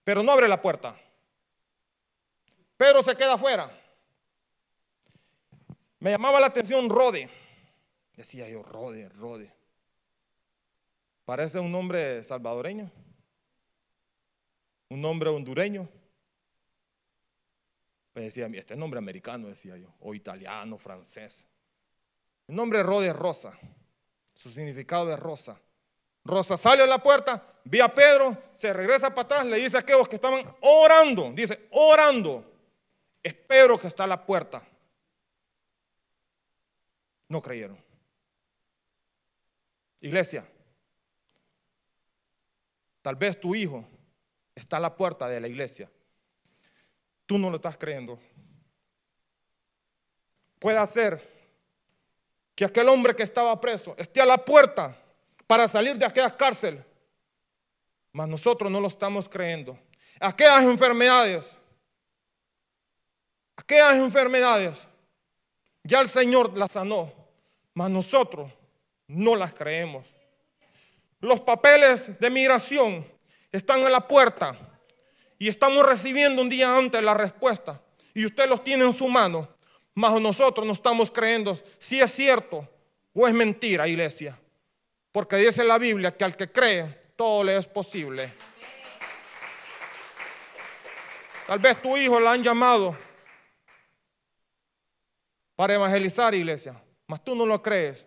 pero 0.03 0.23
no 0.23 0.31
abre 0.31 0.47
la 0.47 0.59
puerta. 0.59 0.99
Pedro 2.77 3.03
se 3.03 3.15
queda 3.15 3.35
afuera. 3.35 3.71
Me 5.99 6.11
llamaba 6.11 6.39
la 6.39 6.47
atención 6.47 6.89
Rode. 6.89 7.29
Decía 8.15 8.49
yo, 8.49 8.63
Rode, 8.63 9.07
Rode. 9.09 9.54
Parece 11.25 11.59
un 11.59 11.71
nombre 11.71 12.23
salvadoreño, 12.23 12.91
un 14.89 15.01
nombre 15.01 15.31
hondureño. 15.31 15.89
Pues 18.13 18.25
decía, 18.25 18.47
este 18.53 18.75
nombre 18.75 18.99
americano, 18.99 19.47
decía 19.47 19.75
yo, 19.75 19.93
o 19.99 20.13
italiano, 20.13 20.77
francés. 20.77 21.47
El 22.47 22.55
nombre 22.55 22.83
Rode 22.83 23.07
es 23.07 23.15
rosa, 23.15 23.57
su 24.35 24.51
significado 24.51 25.11
es 25.11 25.19
rosa. 25.19 25.59
Rosa 26.23 26.57
sale 26.57 26.83
a 26.83 26.87
la 26.87 27.01
puerta, 27.01 27.43
ve 27.63 27.81
a 27.81 27.93
Pedro, 27.93 28.37
se 28.53 28.71
regresa 28.71 29.09
para 29.09 29.25
atrás, 29.25 29.45
le 29.47 29.57
dice 29.57 29.77
a 29.77 29.79
aquellos 29.79 30.07
que 30.07 30.15
estaban 30.15 30.43
orando, 30.61 31.31
dice, 31.31 31.67
orando. 31.71 32.53
Es 33.21 33.33
Pedro 33.33 33.79
que 33.79 33.87
está 33.87 34.03
a 34.03 34.07
la 34.07 34.23
puerta. 34.23 34.61
No 37.27 37.41
creyeron. 37.41 37.83
Iglesia, 39.99 40.47
Tal 43.05 43.15
vez 43.15 43.39
tu 43.39 43.53
hijo 43.53 43.85
está 44.55 44.77
a 44.77 44.79
la 44.79 44.95
puerta 44.95 45.27
de 45.27 45.39
la 45.39 45.47
iglesia. 45.47 45.87
Tú 47.27 47.37
no 47.37 47.51
lo 47.51 47.57
estás 47.57 47.77
creyendo. 47.77 48.17
Puede 50.57 50.83
ser 50.87 51.21
que 52.55 52.65
aquel 52.65 52.89
hombre 52.89 53.15
que 53.15 53.21
estaba 53.21 53.61
preso 53.61 53.93
esté 53.99 54.21
a 54.21 54.25
la 54.25 54.43
puerta 54.43 54.97
para 55.45 55.67
salir 55.67 55.95
de 55.99 56.05
aquella 56.07 56.35
cárcel. 56.35 56.83
Mas 58.11 58.27
nosotros 58.27 58.71
no 58.71 58.81
lo 58.81 58.87
estamos 58.87 59.29
creyendo. 59.29 59.77
Aquellas 60.19 60.63
enfermedades, 60.63 61.61
aquellas 63.55 63.97
enfermedades, 63.97 64.89
ya 65.83 66.01
el 66.01 66.07
Señor 66.07 66.57
las 66.57 66.71
sanó, 66.71 67.13
mas 67.75 67.91
nosotros 67.91 68.51
no 69.05 69.35
las 69.35 69.53
creemos. 69.53 70.14
Los 71.25 71.41
papeles 71.41 72.19
de 72.19 72.29
migración 72.29 73.03
están 73.51 73.79
en 73.79 73.91
la 73.91 74.07
puerta 74.07 74.55
y 75.39 75.47
estamos 75.47 75.83
recibiendo 75.83 76.39
un 76.39 76.49
día 76.49 76.77
antes 76.77 77.01
la 77.01 77.15
respuesta 77.15 77.81
y 78.13 78.27
usted 78.27 78.47
los 78.47 78.63
tiene 78.63 78.85
en 78.85 78.93
su 78.93 79.07
mano. 79.07 79.49
Mas 79.95 80.21
nosotros 80.21 80.67
no 80.67 80.73
estamos 80.73 81.09
creyendo 81.09 81.57
si 81.79 81.99
es 81.99 82.11
cierto 82.11 82.69
o 83.11 83.27
es 83.27 83.33
mentira, 83.33 83.87
iglesia. 83.87 84.39
Porque 85.11 85.37
dice 85.37 85.63
la 85.63 85.79
Biblia 85.79 86.15
que 86.15 86.25
al 86.25 86.35
que 86.35 86.51
cree, 86.51 86.85
todo 87.15 87.43
le 87.43 87.57
es 87.57 87.67
posible. 87.67 88.31
Tal 91.47 91.57
vez 91.57 91.81
tu 91.81 91.97
hijo 91.97 92.19
la 92.19 92.33
han 92.33 92.43
llamado 92.43 92.95
para 95.55 95.73
evangelizar, 95.73 96.35
iglesia, 96.35 96.79
mas 97.07 97.23
tú 97.23 97.33
no 97.33 97.47
lo 97.47 97.63
crees. 97.63 98.05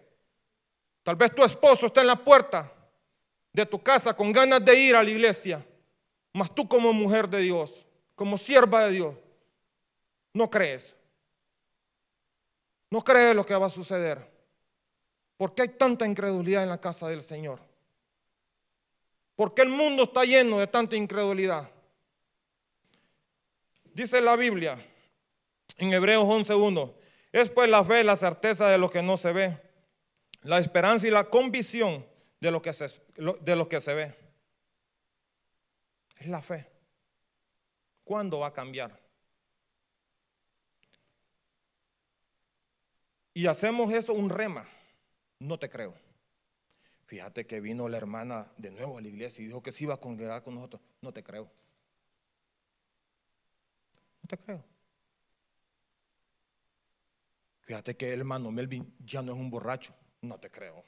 Tal 1.03 1.17
vez 1.17 1.35
tu 1.35 1.43
esposo 1.43 1.87
está 1.87 2.03
en 2.03 2.07
la 2.07 2.17
puerta 2.17 2.75
de 3.59 3.67
tu 3.67 3.83
casa 3.83 4.15
con 4.15 4.31
ganas 4.31 4.65
de 4.65 4.79
ir 4.79 4.95
a 4.95 5.03
la 5.03 5.11
iglesia, 5.11 5.67
mas 6.33 6.55
tú 6.55 6.69
como 6.69 6.93
mujer 6.93 7.29
de 7.29 7.41
Dios, 7.41 7.85
como 8.15 8.39
sierva 8.39 8.85
de 8.85 8.93
Dios, 8.93 9.17
no 10.33 10.49
crees. 10.49 10.95
No 12.89 13.03
crees 13.03 13.35
lo 13.35 13.45
que 13.45 13.57
va 13.57 13.67
a 13.67 13.71
suceder. 13.71 14.25
¿Por 15.37 15.57
qué 15.57 15.63
hay 15.63 15.69
tanta 15.71 16.07
incredulidad 16.07 16.63
en 16.63 16.69
la 16.69 16.81
casa 16.81 17.09
del 17.09 17.21
Señor? 17.21 17.59
¿Por 19.35 19.53
qué 19.55 19.63
el 19.63 19.71
mundo 19.71 20.05
está 20.05 20.25
lleno 20.25 20.61
de 20.61 20.69
tanta 20.69 20.95
incredulidad? 20.95 21.69
Dice 23.93 24.21
la 24.21 24.37
Biblia 24.37 24.79
en 25.79 25.93
Hebreos 25.93 26.25
11.1, 26.25 26.93
es 27.33 27.51
pues 27.51 27.69
la 27.69 27.85
fe, 27.85 28.05
la 28.05 28.15
certeza 28.15 28.69
de 28.69 28.79
lo 28.79 28.89
que 28.89 29.03
no 29.03 29.17
se 29.17 29.33
ve, 29.33 29.61
la 30.43 30.61
esperanza 30.61 31.09
y 31.09 31.11
la 31.11 31.25
convicción 31.25 32.07
de 32.41 32.51
lo 32.51 32.63
que 32.63 32.73
se, 32.73 32.89
de 33.17 33.57
lo 33.57 33.69
que 33.69 33.81
se 33.81 33.95
ve. 33.95 34.15
Es 36.17 36.27
la 36.27 36.43
fe. 36.43 36.71
¿Cuándo 38.05 38.41
va 38.41 38.49
a 38.49 38.53
cambiar? 38.53 38.99
Y 43.35 43.47
hacemos 43.47 43.93
eso 43.93 44.13
un 44.15 44.31
rema. 44.31 44.69
No 45.39 45.59
te 45.59 45.69
creo. 45.69 45.95
Fíjate 47.07 47.47
que 47.47 47.61
vino 47.61 47.89
la 47.89 47.97
hermana 47.97 48.53
de 48.57 48.71
nuevo 48.71 48.99
a 48.99 49.01
la 49.01 49.09
iglesia 49.09 49.43
y 49.43 49.47
dijo 49.47 49.63
que 49.63 49.73
se 49.73 49.85
iba 49.85 49.95
a 49.95 50.01
congregar 50.01 50.43
con 50.43 50.55
nosotros. 50.55 50.83
No 51.01 51.13
te 51.13 51.23
creo 51.23 51.51
te 54.29 54.39
creo. 54.39 54.65
Fíjate 57.63 57.97
que 57.97 58.13
el 58.13 58.21
hermano 58.21 58.51
Melvin 58.51 58.95
ya 59.01 59.23
no 59.23 59.33
es 59.33 59.39
un 59.39 59.51
borracho. 59.51 59.95
No 60.23 60.39
te 60.39 60.51
creo. 60.51 60.85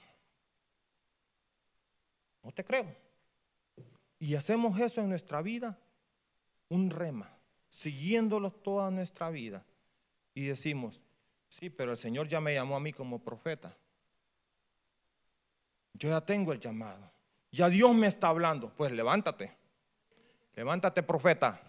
No 2.42 2.52
te 2.52 2.64
creo. 2.64 2.94
Y 4.18 4.34
hacemos 4.34 4.78
eso 4.80 5.00
en 5.00 5.08
nuestra 5.08 5.40
vida, 5.42 5.78
un 6.68 6.90
rema, 6.90 7.30
siguiéndolo 7.68 8.50
toda 8.50 8.90
nuestra 8.90 9.30
vida. 9.30 9.64
Y 10.34 10.46
decimos, 10.46 11.02
sí, 11.48 11.70
pero 11.70 11.92
el 11.92 11.98
Señor 11.98 12.28
ya 12.28 12.40
me 12.40 12.54
llamó 12.54 12.76
a 12.76 12.80
mí 12.80 12.92
como 12.92 13.18
profeta. 13.18 13.76
Yo 15.94 16.08
ya 16.08 16.20
tengo 16.20 16.52
el 16.52 16.60
llamado. 16.60 17.10
Ya 17.50 17.68
Dios 17.68 17.94
me 17.94 18.06
está 18.06 18.28
hablando. 18.28 18.72
Pues 18.74 18.92
levántate. 18.92 19.56
Levántate, 20.54 21.02
profeta. 21.02 21.60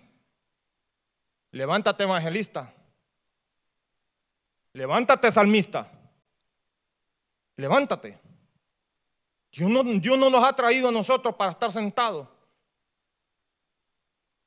Levántate 1.51 2.03
evangelista. 2.03 2.73
Levántate 4.73 5.31
salmista. 5.31 5.91
Levántate. 7.57 8.19
Dios 9.52 9.70
no, 9.70 9.84
Dios 9.84 10.18
no 10.18 10.30
nos 10.30 10.44
ha 10.44 10.54
traído 10.54 10.90
a 10.90 10.92
nosotros 10.92 11.36
para 11.36 11.52
estar 11.52 11.72
sentados 11.72 12.28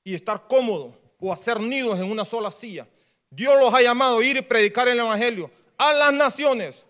y 0.02 0.14
estar 0.14 0.46
cómodos 0.46 0.94
o 1.18 1.32
hacer 1.32 1.60
nidos 1.60 1.98
en 1.98 2.10
una 2.10 2.24
sola 2.24 2.50
silla. 2.50 2.86
Dios 3.30 3.54
los 3.58 3.72
ha 3.74 3.82
llamado 3.82 4.18
a 4.18 4.24
ir 4.24 4.36
y 4.36 4.42
predicar 4.42 4.88
el 4.88 4.98
Evangelio 4.98 5.50
a 5.76 5.92
las 5.92 6.12
naciones. 6.12 6.84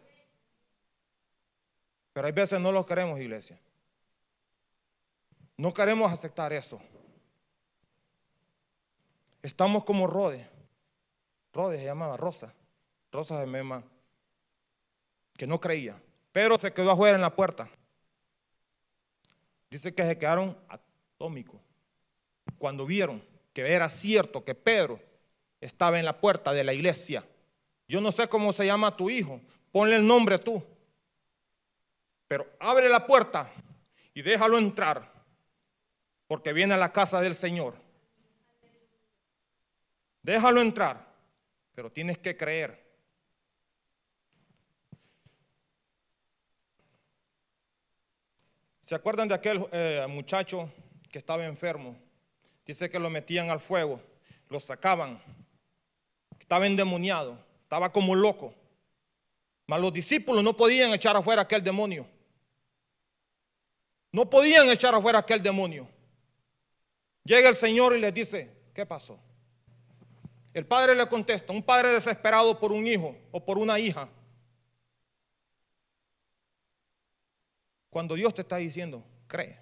Pero 2.12 2.26
hay 2.26 2.32
veces 2.32 2.60
no 2.60 2.70
lo 2.70 2.84
queremos, 2.86 3.18
iglesia. 3.18 3.58
No 5.56 5.72
queremos 5.72 6.12
aceptar 6.12 6.52
eso. 6.52 6.80
Estamos 9.42 9.84
como 9.84 10.06
Rode. 10.06 10.48
Rode 11.52 11.78
se 11.78 11.84
llamaba 11.84 12.16
Rosa. 12.16 12.52
Rosa 13.12 13.38
de 13.40 13.46
Mema. 13.46 13.82
Que 15.36 15.46
no 15.46 15.60
creía. 15.60 16.00
Pero 16.32 16.58
se 16.58 16.72
quedó 16.72 16.90
afuera 16.90 17.16
en 17.16 17.22
la 17.22 17.34
puerta. 17.34 17.68
Dice 19.74 19.92
que 19.92 20.06
se 20.06 20.16
quedaron 20.16 20.56
atómicos. 20.68 21.60
Cuando 22.58 22.86
vieron 22.86 23.20
que 23.52 23.62
era 23.72 23.88
cierto 23.88 24.44
que 24.44 24.54
Pedro 24.54 25.00
estaba 25.60 25.98
en 25.98 26.04
la 26.04 26.20
puerta 26.20 26.52
de 26.52 26.62
la 26.62 26.72
iglesia. 26.72 27.26
Yo 27.88 28.00
no 28.00 28.12
sé 28.12 28.28
cómo 28.28 28.52
se 28.52 28.66
llama 28.66 28.96
tu 28.96 29.10
hijo. 29.10 29.40
Ponle 29.72 29.96
el 29.96 30.06
nombre 30.06 30.38
tú. 30.38 30.64
Pero 32.28 32.46
abre 32.60 32.88
la 32.88 33.04
puerta 33.04 33.52
y 34.14 34.22
déjalo 34.22 34.58
entrar. 34.58 35.12
Porque 36.28 36.52
viene 36.52 36.74
a 36.74 36.76
la 36.76 36.92
casa 36.92 37.20
del 37.20 37.34
Señor. 37.34 37.74
Déjalo 40.22 40.60
entrar, 40.60 41.04
pero 41.74 41.90
tienes 41.90 42.18
que 42.18 42.36
creer. 42.36 42.83
¿Se 48.84 48.94
acuerdan 48.94 49.28
de 49.28 49.34
aquel 49.34 49.66
eh, 49.72 50.04
muchacho 50.10 50.70
que 51.10 51.16
estaba 51.16 51.46
enfermo? 51.46 51.96
Dice 52.66 52.90
que 52.90 52.98
lo 52.98 53.08
metían 53.08 53.48
al 53.48 53.58
fuego, 53.58 53.98
lo 54.50 54.60
sacaban, 54.60 55.22
estaba 56.38 56.66
endemoniado, 56.66 57.38
estaba 57.62 57.90
como 57.90 58.14
loco. 58.14 58.54
Mas 59.66 59.80
los 59.80 59.90
discípulos 59.90 60.44
no 60.44 60.54
podían 60.54 60.92
echar 60.92 61.16
afuera 61.16 61.40
aquel 61.40 61.64
demonio. 61.64 62.06
No 64.12 64.28
podían 64.28 64.68
echar 64.68 64.94
afuera 64.94 65.20
aquel 65.20 65.42
demonio. 65.42 65.88
Llega 67.24 67.48
el 67.48 67.54
Señor 67.54 67.96
y 67.96 68.00
les 68.00 68.12
dice, 68.12 68.50
¿qué 68.74 68.84
pasó? 68.84 69.18
El 70.52 70.66
padre 70.66 70.94
le 70.94 71.08
contesta, 71.08 71.54
un 71.54 71.62
padre 71.62 71.88
desesperado 71.88 72.60
por 72.60 72.70
un 72.70 72.86
hijo 72.86 73.16
o 73.32 73.42
por 73.42 73.56
una 73.56 73.78
hija. 73.78 74.10
Cuando 77.94 78.16
Dios 78.16 78.34
te 78.34 78.42
está 78.42 78.56
diciendo, 78.56 79.04
cree. 79.28 79.56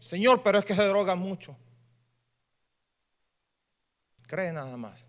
Señor, 0.00 0.42
pero 0.42 0.58
es 0.58 0.64
que 0.64 0.74
se 0.74 0.82
droga 0.88 1.14
mucho. 1.14 1.56
Cree 4.26 4.52
nada 4.52 4.76
más 4.76 5.06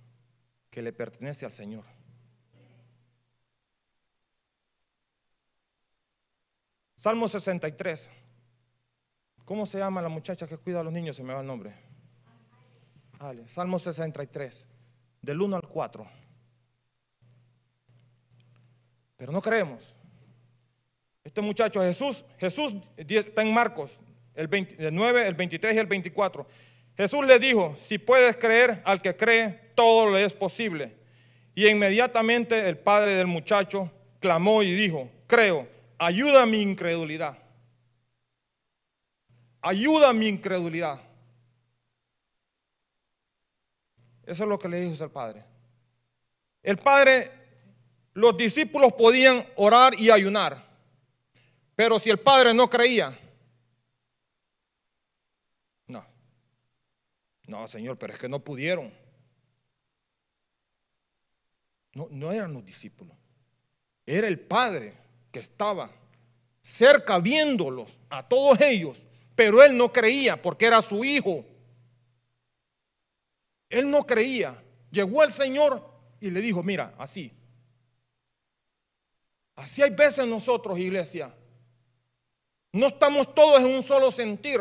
que 0.70 0.84
le 0.84 0.94
pertenece 0.94 1.48
al 1.48 1.52
Señor. 1.52 1.84
Salmo 6.96 7.28
63. 7.28 8.12
¿Cómo 9.44 9.66
se 9.66 9.80
llama 9.80 10.04
la 10.04 10.10
muchacha 10.10 10.46
que 10.46 10.60
cuida 10.60 10.82
a 10.82 10.84
los 10.84 10.94
niños? 10.94 11.16
Se 11.16 11.24
me 11.24 11.34
va 11.34 11.42
el 11.42 11.48
nombre. 11.48 11.74
Salmo 13.48 13.80
63 13.80 14.68
del 15.20 15.42
1 15.42 15.56
al 15.56 15.68
4. 15.68 16.08
Pero 19.18 19.32
no 19.32 19.42
creemos. 19.42 19.96
Este 21.26 21.42
muchacho 21.42 21.82
Jesús, 21.82 22.24
Jesús 22.40 22.76
está 22.96 23.42
en 23.42 23.54
Marcos, 23.54 24.00
el, 24.36 24.48
9, 24.94 25.28
el 25.28 25.34
23 25.34 25.76
y 25.76 25.80
el 25.80 25.88
24. 25.88 26.48
Jesús 26.96 27.26
le 27.26 27.40
dijo, 27.40 27.76
si 27.78 27.98
puedes 27.98 28.38
creer 28.38 28.82
al 28.86 29.02
que 29.02 29.18
cree, 29.18 29.72
todo 29.76 30.10
le 30.12 30.24
es 30.24 30.34
posible. 30.34 30.96
Y 31.56 31.68
inmediatamente 31.68 32.70
el 32.70 32.78
padre 32.78 33.16
del 33.16 33.28
muchacho 33.28 33.92
clamó 34.20 34.64
y 34.64 34.74
dijo, 34.74 35.10
creo, 35.28 35.68
ayuda 35.98 36.44
a 36.44 36.46
mi 36.46 36.62
incredulidad. 36.62 37.38
Ayuda 39.62 40.10
a 40.10 40.14
mi 40.14 40.28
incredulidad. 40.28 41.02
Eso 44.26 44.44
es 44.44 44.50
lo 44.50 44.60
que 44.60 44.70
le 44.70 44.80
dijo 44.80 45.04
el 45.04 45.10
Padre. 45.12 45.44
El 46.64 46.78
Padre, 46.78 47.32
los 48.14 48.36
discípulos 48.38 48.94
podían 48.94 49.46
orar 49.56 49.94
y 50.00 50.10
ayunar, 50.10 50.65
pero 51.76 52.00
si 52.00 52.10
el 52.10 52.20
Padre 52.20 52.54
no 52.54 52.70
creía, 52.70 53.18
no, 55.88 56.06
no, 57.48 57.68
Señor, 57.68 57.98
pero 57.98 58.14
es 58.14 58.20
que 58.20 58.30
no 58.30 58.40
pudieron. 58.40 58.94
No, 61.94 62.08
no 62.12 62.32
eran 62.32 62.54
los 62.54 62.66
discípulos, 62.66 63.16
era 64.06 64.28
el 64.28 64.40
Padre 64.40 64.94
que 65.32 65.40
estaba 65.40 65.90
cerca 66.62 67.20
viéndolos 67.20 68.00
a 68.10 68.28
todos 68.28 68.60
ellos, 68.62 69.06
pero 69.36 69.64
él 69.64 69.78
no 69.78 69.92
creía 69.92 70.42
porque 70.42 70.66
era 70.66 70.82
su 70.82 71.04
hijo. 71.06 71.46
Él 73.70 73.90
no 73.92 74.06
creía. 74.06 74.62
Llegó 74.92 75.24
el 75.24 75.32
Señor 75.32 75.86
y 76.20 76.32
le 76.32 76.42
dijo, 76.42 76.64
mira, 76.64 76.96
así. 76.98 77.32
Así 79.56 79.82
hay 79.82 79.92
veces 79.92 80.26
nosotros, 80.26 80.80
iglesia. 80.80 81.34
No 82.76 82.88
estamos 82.88 83.34
todos 83.34 83.62
en 83.62 83.74
un 83.74 83.82
solo 83.82 84.12
sentir. 84.12 84.60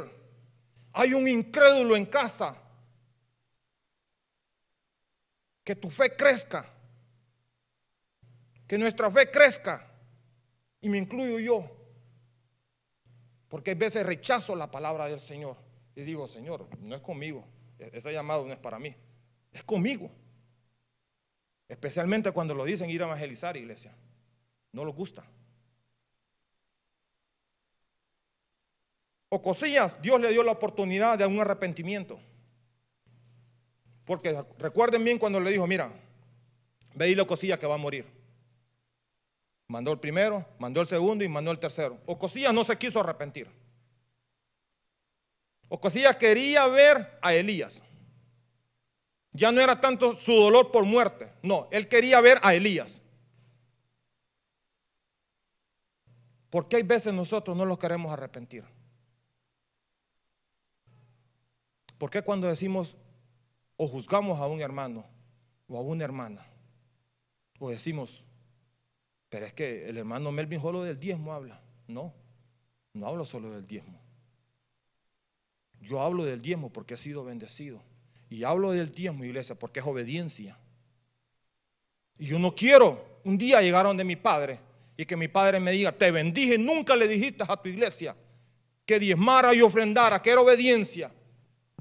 Hay 0.92 1.14
un 1.14 1.26
incrédulo 1.26 1.96
en 1.96 2.06
casa. 2.06 2.56
Que 5.64 5.74
tu 5.74 5.90
fe 5.90 6.14
crezca. 6.14 6.64
que 8.68 8.78
nuestra 8.78 9.10
fe 9.10 9.28
crezca. 9.32 9.90
Y 10.80 10.88
me 10.88 10.98
incluyo 10.98 11.40
yo. 11.40 11.68
Porque 13.48 13.72
a 13.72 13.74
veces 13.74 14.06
rechazo 14.06 14.54
la 14.54 14.70
palabra 14.70 15.08
del 15.08 15.18
Señor. 15.18 15.56
Y 15.96 16.02
digo, 16.02 16.28
Señor, 16.28 16.68
no 16.78 16.94
es 16.94 17.00
conmigo. 17.00 17.44
E-, 17.80 17.90
ese 17.94 18.12
llamado 18.12 18.46
no 18.46 18.52
es 18.52 18.60
para 18.60 18.78
mí. 18.78 18.94
Es 19.50 19.64
conmigo. 19.64 20.08
Especialmente 21.66 22.30
cuando 22.30 22.54
lo 22.54 22.64
dicen 22.64 22.88
ir 22.90 23.02
a 23.02 23.06
evangelizar, 23.06 23.56
iglesia. 23.56 23.92
No 24.70 24.84
les 24.84 24.94
gusta. 24.94 25.26
O 29.34 29.42
cosillas, 29.42 30.00
Dios 30.00 30.20
le 30.20 30.30
dio 30.30 30.44
la 30.44 30.52
oportunidad 30.52 31.18
de 31.18 31.26
un 31.26 31.40
arrepentimiento. 31.40 32.20
Porque 34.04 34.44
recuerden 34.60 35.02
bien 35.02 35.18
cuando 35.18 35.40
le 35.40 35.50
dijo, 35.50 35.66
mira, 35.66 35.90
ve 36.94 37.10
y 37.10 37.26
cosilla 37.26 37.58
que 37.58 37.66
va 37.66 37.74
a 37.74 37.78
morir. 37.78 38.06
Mandó 39.66 39.90
el 39.90 39.98
primero, 39.98 40.46
mandó 40.60 40.80
el 40.80 40.86
segundo 40.86 41.24
y 41.24 41.28
mandó 41.28 41.50
el 41.50 41.58
tercero. 41.58 41.98
O 42.06 42.16
cosilla 42.16 42.52
no 42.52 42.62
se 42.62 42.78
quiso 42.78 43.00
arrepentir. 43.00 43.50
O 45.68 45.80
cosilla 45.80 46.16
quería 46.16 46.68
ver 46.68 47.18
a 47.20 47.34
Elías. 47.34 47.82
Ya 49.32 49.50
no 49.50 49.60
era 49.60 49.80
tanto 49.80 50.14
su 50.14 50.32
dolor 50.32 50.70
por 50.70 50.84
muerte. 50.84 51.32
No, 51.42 51.66
él 51.72 51.88
quería 51.88 52.20
ver 52.20 52.38
a 52.44 52.54
Elías. 52.54 53.02
Porque 56.50 56.76
hay 56.76 56.84
veces 56.84 57.12
nosotros 57.12 57.56
no 57.56 57.64
los 57.64 57.80
queremos 57.80 58.12
arrepentir. 58.12 58.73
¿Por 61.98 62.10
qué 62.10 62.22
cuando 62.22 62.46
decimos 62.46 62.96
o 63.76 63.88
juzgamos 63.88 64.38
a 64.38 64.46
un 64.46 64.60
hermano 64.60 65.04
o 65.68 65.78
a 65.78 65.80
una 65.80 66.04
hermana, 66.04 66.44
o 67.58 67.70
decimos, 67.70 68.24
pero 69.28 69.46
es 69.46 69.52
que 69.52 69.88
el 69.88 69.96
hermano 69.96 70.30
Melvin 70.32 70.60
solo 70.60 70.82
del 70.82 70.98
diezmo 70.98 71.32
habla? 71.32 71.60
No, 71.86 72.14
no 72.92 73.06
hablo 73.06 73.24
solo 73.24 73.50
del 73.50 73.66
diezmo. 73.66 74.00
Yo 75.80 76.00
hablo 76.00 76.24
del 76.24 76.40
diezmo 76.40 76.72
porque 76.72 76.94
he 76.94 76.96
sido 76.96 77.24
bendecido. 77.24 77.82
Y 78.30 78.44
hablo 78.44 78.72
del 78.72 78.92
diezmo, 78.92 79.24
iglesia, 79.24 79.54
porque 79.54 79.80
es 79.80 79.86
obediencia. 79.86 80.58
Y 82.18 82.26
yo 82.26 82.38
no 82.38 82.54
quiero 82.54 83.20
un 83.24 83.36
día 83.38 83.60
llegar 83.60 83.84
donde 83.84 84.04
mi 84.04 84.16
padre 84.16 84.60
y 84.96 85.04
que 85.04 85.16
mi 85.16 85.28
padre 85.28 85.60
me 85.60 85.72
diga, 85.72 85.92
te 85.92 86.10
bendije, 86.10 86.58
nunca 86.58 86.96
le 86.96 87.08
dijiste 87.08 87.44
a 87.46 87.56
tu 87.56 87.68
iglesia 87.68 88.16
que 88.86 88.98
diezmara 88.98 89.54
y 89.54 89.62
ofrendara, 89.62 90.20
que 90.22 90.30
era 90.30 90.40
obediencia. 90.40 91.12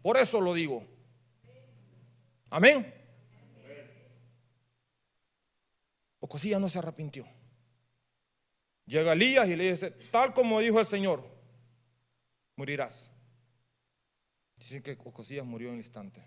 Por 0.04 0.18
eso 0.18 0.40
lo 0.42 0.54
digo. 0.54 0.86
Amén. 2.52 2.94
Ocosía 6.20 6.60
no 6.60 6.70
se 6.70 6.78
arrepintió. 6.78 7.26
Llega 8.86 9.14
Elías 9.14 9.48
y 9.48 9.56
le 9.56 9.72
dice, 9.72 9.92
tal 10.12 10.34
como 10.34 10.60
dijo 10.60 10.80
el 10.80 10.86
Señor, 10.86 11.24
morirás. 12.58 13.12
Dicen 14.58 14.84
que 14.84 14.92
Ocosías 14.92 15.46
murió 15.46 15.70
en 15.70 15.76
el 15.76 15.80
instante. 15.80 16.24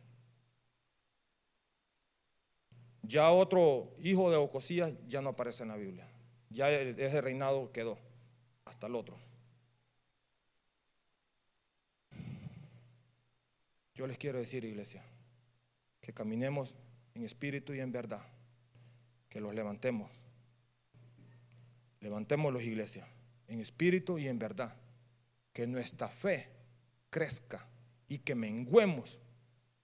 Ya 3.02 3.30
otro 3.30 3.94
hijo 3.98 4.30
de 4.30 4.36
Ocosías 4.36 4.92
ya 5.06 5.20
no 5.20 5.30
aparece 5.30 5.62
en 5.62 5.68
la 5.68 5.76
Biblia. 5.76 6.08
Ya 6.48 6.70
ese 6.70 7.20
reinado 7.20 7.70
quedó 7.72 7.98
hasta 8.64 8.86
el 8.86 8.96
otro. 8.96 9.18
Yo 13.96 14.06
les 14.06 14.18
quiero 14.18 14.38
decir, 14.38 14.64
iglesia, 14.64 15.02
que 16.00 16.12
caminemos 16.12 16.74
en 17.14 17.24
espíritu 17.24 17.72
y 17.72 17.80
en 17.80 17.90
verdad, 17.90 18.22
que 19.28 19.40
los 19.40 19.54
levantemos. 19.54 20.10
Levantemos 22.00 22.52
los 22.52 22.62
iglesias 22.62 23.08
en 23.48 23.60
espíritu 23.60 24.18
y 24.18 24.28
en 24.28 24.38
verdad, 24.38 24.74
que 25.52 25.66
nuestra 25.66 26.08
fe 26.08 26.48
crezca 27.10 27.66
y 28.08 28.18
que 28.18 28.34
menguemos 28.34 29.18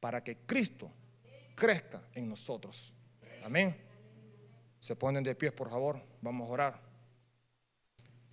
para 0.01 0.23
que 0.23 0.37
Cristo 0.37 0.91
crezca 1.55 2.03
en 2.13 2.29
nosotros. 2.29 2.93
Amén. 3.43 3.75
Se 4.81 4.97
ponen 4.97 5.25
de 5.25 5.35
pies, 5.35 5.53
por 5.53 5.71
favor. 5.71 6.05
Vamos 6.21 6.49
a 6.49 6.53
orar. 6.53 6.83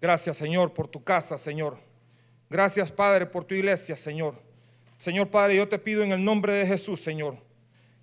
Gracias, 0.02 0.38
Señor, 0.38 0.74
por 0.74 0.88
tu 0.88 1.04
casa, 1.04 1.38
Señor. 1.38 1.80
Gracias, 2.50 2.92
Padre, 2.92 3.26
por 3.26 3.46
tu 3.46 3.54
iglesia, 3.56 3.96
Señor. 3.96 4.49
Señor 5.00 5.30
Padre, 5.30 5.56
yo 5.56 5.66
te 5.70 5.80
pido 5.80 6.04
en 6.04 6.12
el 6.12 6.22
nombre 6.22 6.52
de 6.52 6.68
Jesús, 6.68 7.00
Señor, 7.00 7.38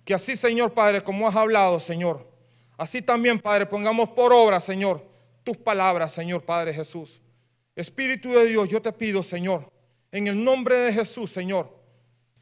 que 0.03 0.15
así, 0.15 0.35
Señor 0.35 0.73
Padre, 0.73 1.03
como 1.03 1.27
has 1.27 1.35
hablado, 1.35 1.79
Señor, 1.79 2.27
así 2.75 3.03
también, 3.03 3.39
Padre, 3.39 3.67
pongamos 3.67 4.09
por 4.09 4.33
obra, 4.33 4.59
Señor, 4.59 5.05
tus 5.43 5.57
palabras, 5.57 6.11
Señor 6.11 6.43
Padre 6.43 6.73
Jesús. 6.73 7.21
Espíritu 7.75 8.31
de 8.31 8.47
Dios, 8.47 8.67
yo 8.67 8.81
te 8.81 8.91
pido, 8.91 9.21
Señor, 9.21 9.71
en 10.11 10.25
el 10.25 10.43
nombre 10.43 10.75
de 10.75 10.91
Jesús, 10.91 11.29
Señor, 11.29 11.71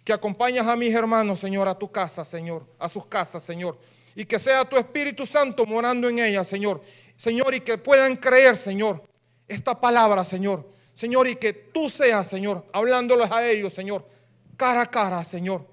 que 0.06 0.14
acompañas 0.14 0.66
a 0.68 0.78
mis 0.78 0.94
hermanos, 0.96 1.38
Señor, 1.38 1.68
a 1.68 1.78
tu 1.78 1.92
casa, 1.92 2.24
Señor, 2.24 2.66
a 2.80 2.88
sus 2.88 3.06
casas, 3.08 3.44
Señor, 3.44 3.78
y 4.16 4.24
que 4.24 4.40
sea 4.40 4.64
tu 4.64 4.78
Espíritu 4.78 5.26
Santo 5.26 5.66
morando 5.66 6.08
en 6.08 6.20
ellas, 6.20 6.48
Señor. 6.48 6.82
Señor, 7.18 7.54
y 7.54 7.60
que 7.60 7.78
puedan 7.78 8.16
creer, 8.16 8.56
Señor, 8.56 9.04
esta 9.50 9.78
palabra, 9.82 10.24
Señor. 10.24 10.66
Señor, 10.94 11.28
y 11.28 11.36
que 11.36 11.52
tú 11.52 11.90
seas, 11.90 12.26
Señor, 12.26 12.66
hablándoles 12.72 13.30
a 13.30 13.46
ellos, 13.46 13.74
Señor, 13.74 14.08
cara 14.56 14.82
a 14.82 14.86
cara, 14.86 15.24
Señor. 15.24 15.66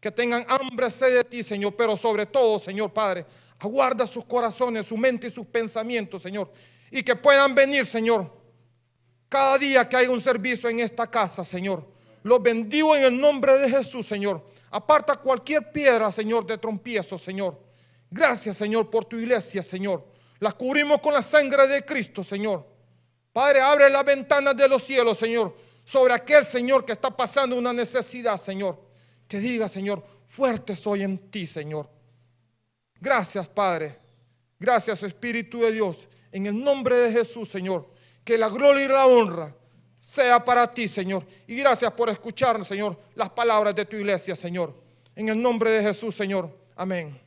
Que 0.00 0.10
tengan 0.10 0.44
hambre, 0.48 0.90
sed 0.90 1.14
de 1.14 1.24
ti, 1.24 1.42
Señor. 1.42 1.74
Pero 1.76 1.96
sobre 1.96 2.26
todo, 2.26 2.58
Señor 2.58 2.92
Padre, 2.92 3.26
aguarda 3.58 4.06
sus 4.06 4.24
corazones, 4.24 4.86
su 4.86 4.96
mente 4.96 5.26
y 5.26 5.30
sus 5.30 5.46
pensamientos, 5.46 6.22
Señor. 6.22 6.50
Y 6.90 7.02
que 7.02 7.16
puedan 7.16 7.54
venir, 7.54 7.84
Señor. 7.84 8.32
Cada 9.28 9.58
día 9.58 9.88
que 9.88 9.96
hay 9.96 10.06
un 10.06 10.20
servicio 10.20 10.70
en 10.70 10.80
esta 10.80 11.06
casa, 11.08 11.44
Señor. 11.44 11.84
Los 12.22 12.42
bendigo 12.42 12.96
en 12.96 13.04
el 13.04 13.20
nombre 13.20 13.58
de 13.58 13.70
Jesús, 13.70 14.06
Señor. 14.06 14.44
Aparta 14.70 15.16
cualquier 15.16 15.72
piedra, 15.72 16.12
Señor, 16.12 16.46
de 16.46 16.58
trompiezo, 16.58 17.18
Señor. 17.18 17.58
Gracias, 18.10 18.56
Señor, 18.56 18.88
por 18.88 19.04
tu 19.04 19.16
iglesia, 19.16 19.62
Señor. 19.62 20.04
La 20.38 20.52
cubrimos 20.52 21.00
con 21.00 21.12
la 21.12 21.22
sangre 21.22 21.66
de 21.66 21.84
Cristo, 21.84 22.22
Señor. 22.22 22.64
Padre, 23.32 23.60
abre 23.60 23.90
las 23.90 24.04
ventanas 24.04 24.56
de 24.56 24.68
los 24.68 24.82
cielos, 24.82 25.18
Señor 25.18 25.67
sobre 25.88 26.12
aquel 26.12 26.44
Señor 26.44 26.84
que 26.84 26.92
está 26.92 27.10
pasando 27.10 27.56
una 27.56 27.72
necesidad, 27.72 28.38
Señor. 28.38 28.78
Que 29.26 29.38
diga, 29.38 29.70
Señor, 29.70 30.04
fuerte 30.28 30.76
soy 30.76 31.02
en 31.02 31.16
ti, 31.30 31.46
Señor. 31.46 31.88
Gracias, 33.00 33.48
Padre. 33.48 33.98
Gracias, 34.60 35.02
Espíritu 35.02 35.62
de 35.62 35.72
Dios. 35.72 36.06
En 36.30 36.44
el 36.44 36.62
nombre 36.62 36.94
de 36.94 37.10
Jesús, 37.10 37.48
Señor. 37.48 37.88
Que 38.22 38.36
la 38.36 38.50
gloria 38.50 38.84
y 38.84 38.88
la 38.88 39.06
honra 39.06 39.56
sea 39.98 40.44
para 40.44 40.70
ti, 40.70 40.88
Señor. 40.88 41.26
Y 41.46 41.56
gracias 41.56 41.90
por 41.92 42.10
escuchar, 42.10 42.62
Señor, 42.66 43.00
las 43.14 43.30
palabras 43.30 43.74
de 43.74 43.86
tu 43.86 43.96
iglesia, 43.96 44.36
Señor. 44.36 44.74
En 45.16 45.30
el 45.30 45.40
nombre 45.40 45.70
de 45.70 45.82
Jesús, 45.82 46.14
Señor. 46.14 46.54
Amén. 46.76 47.18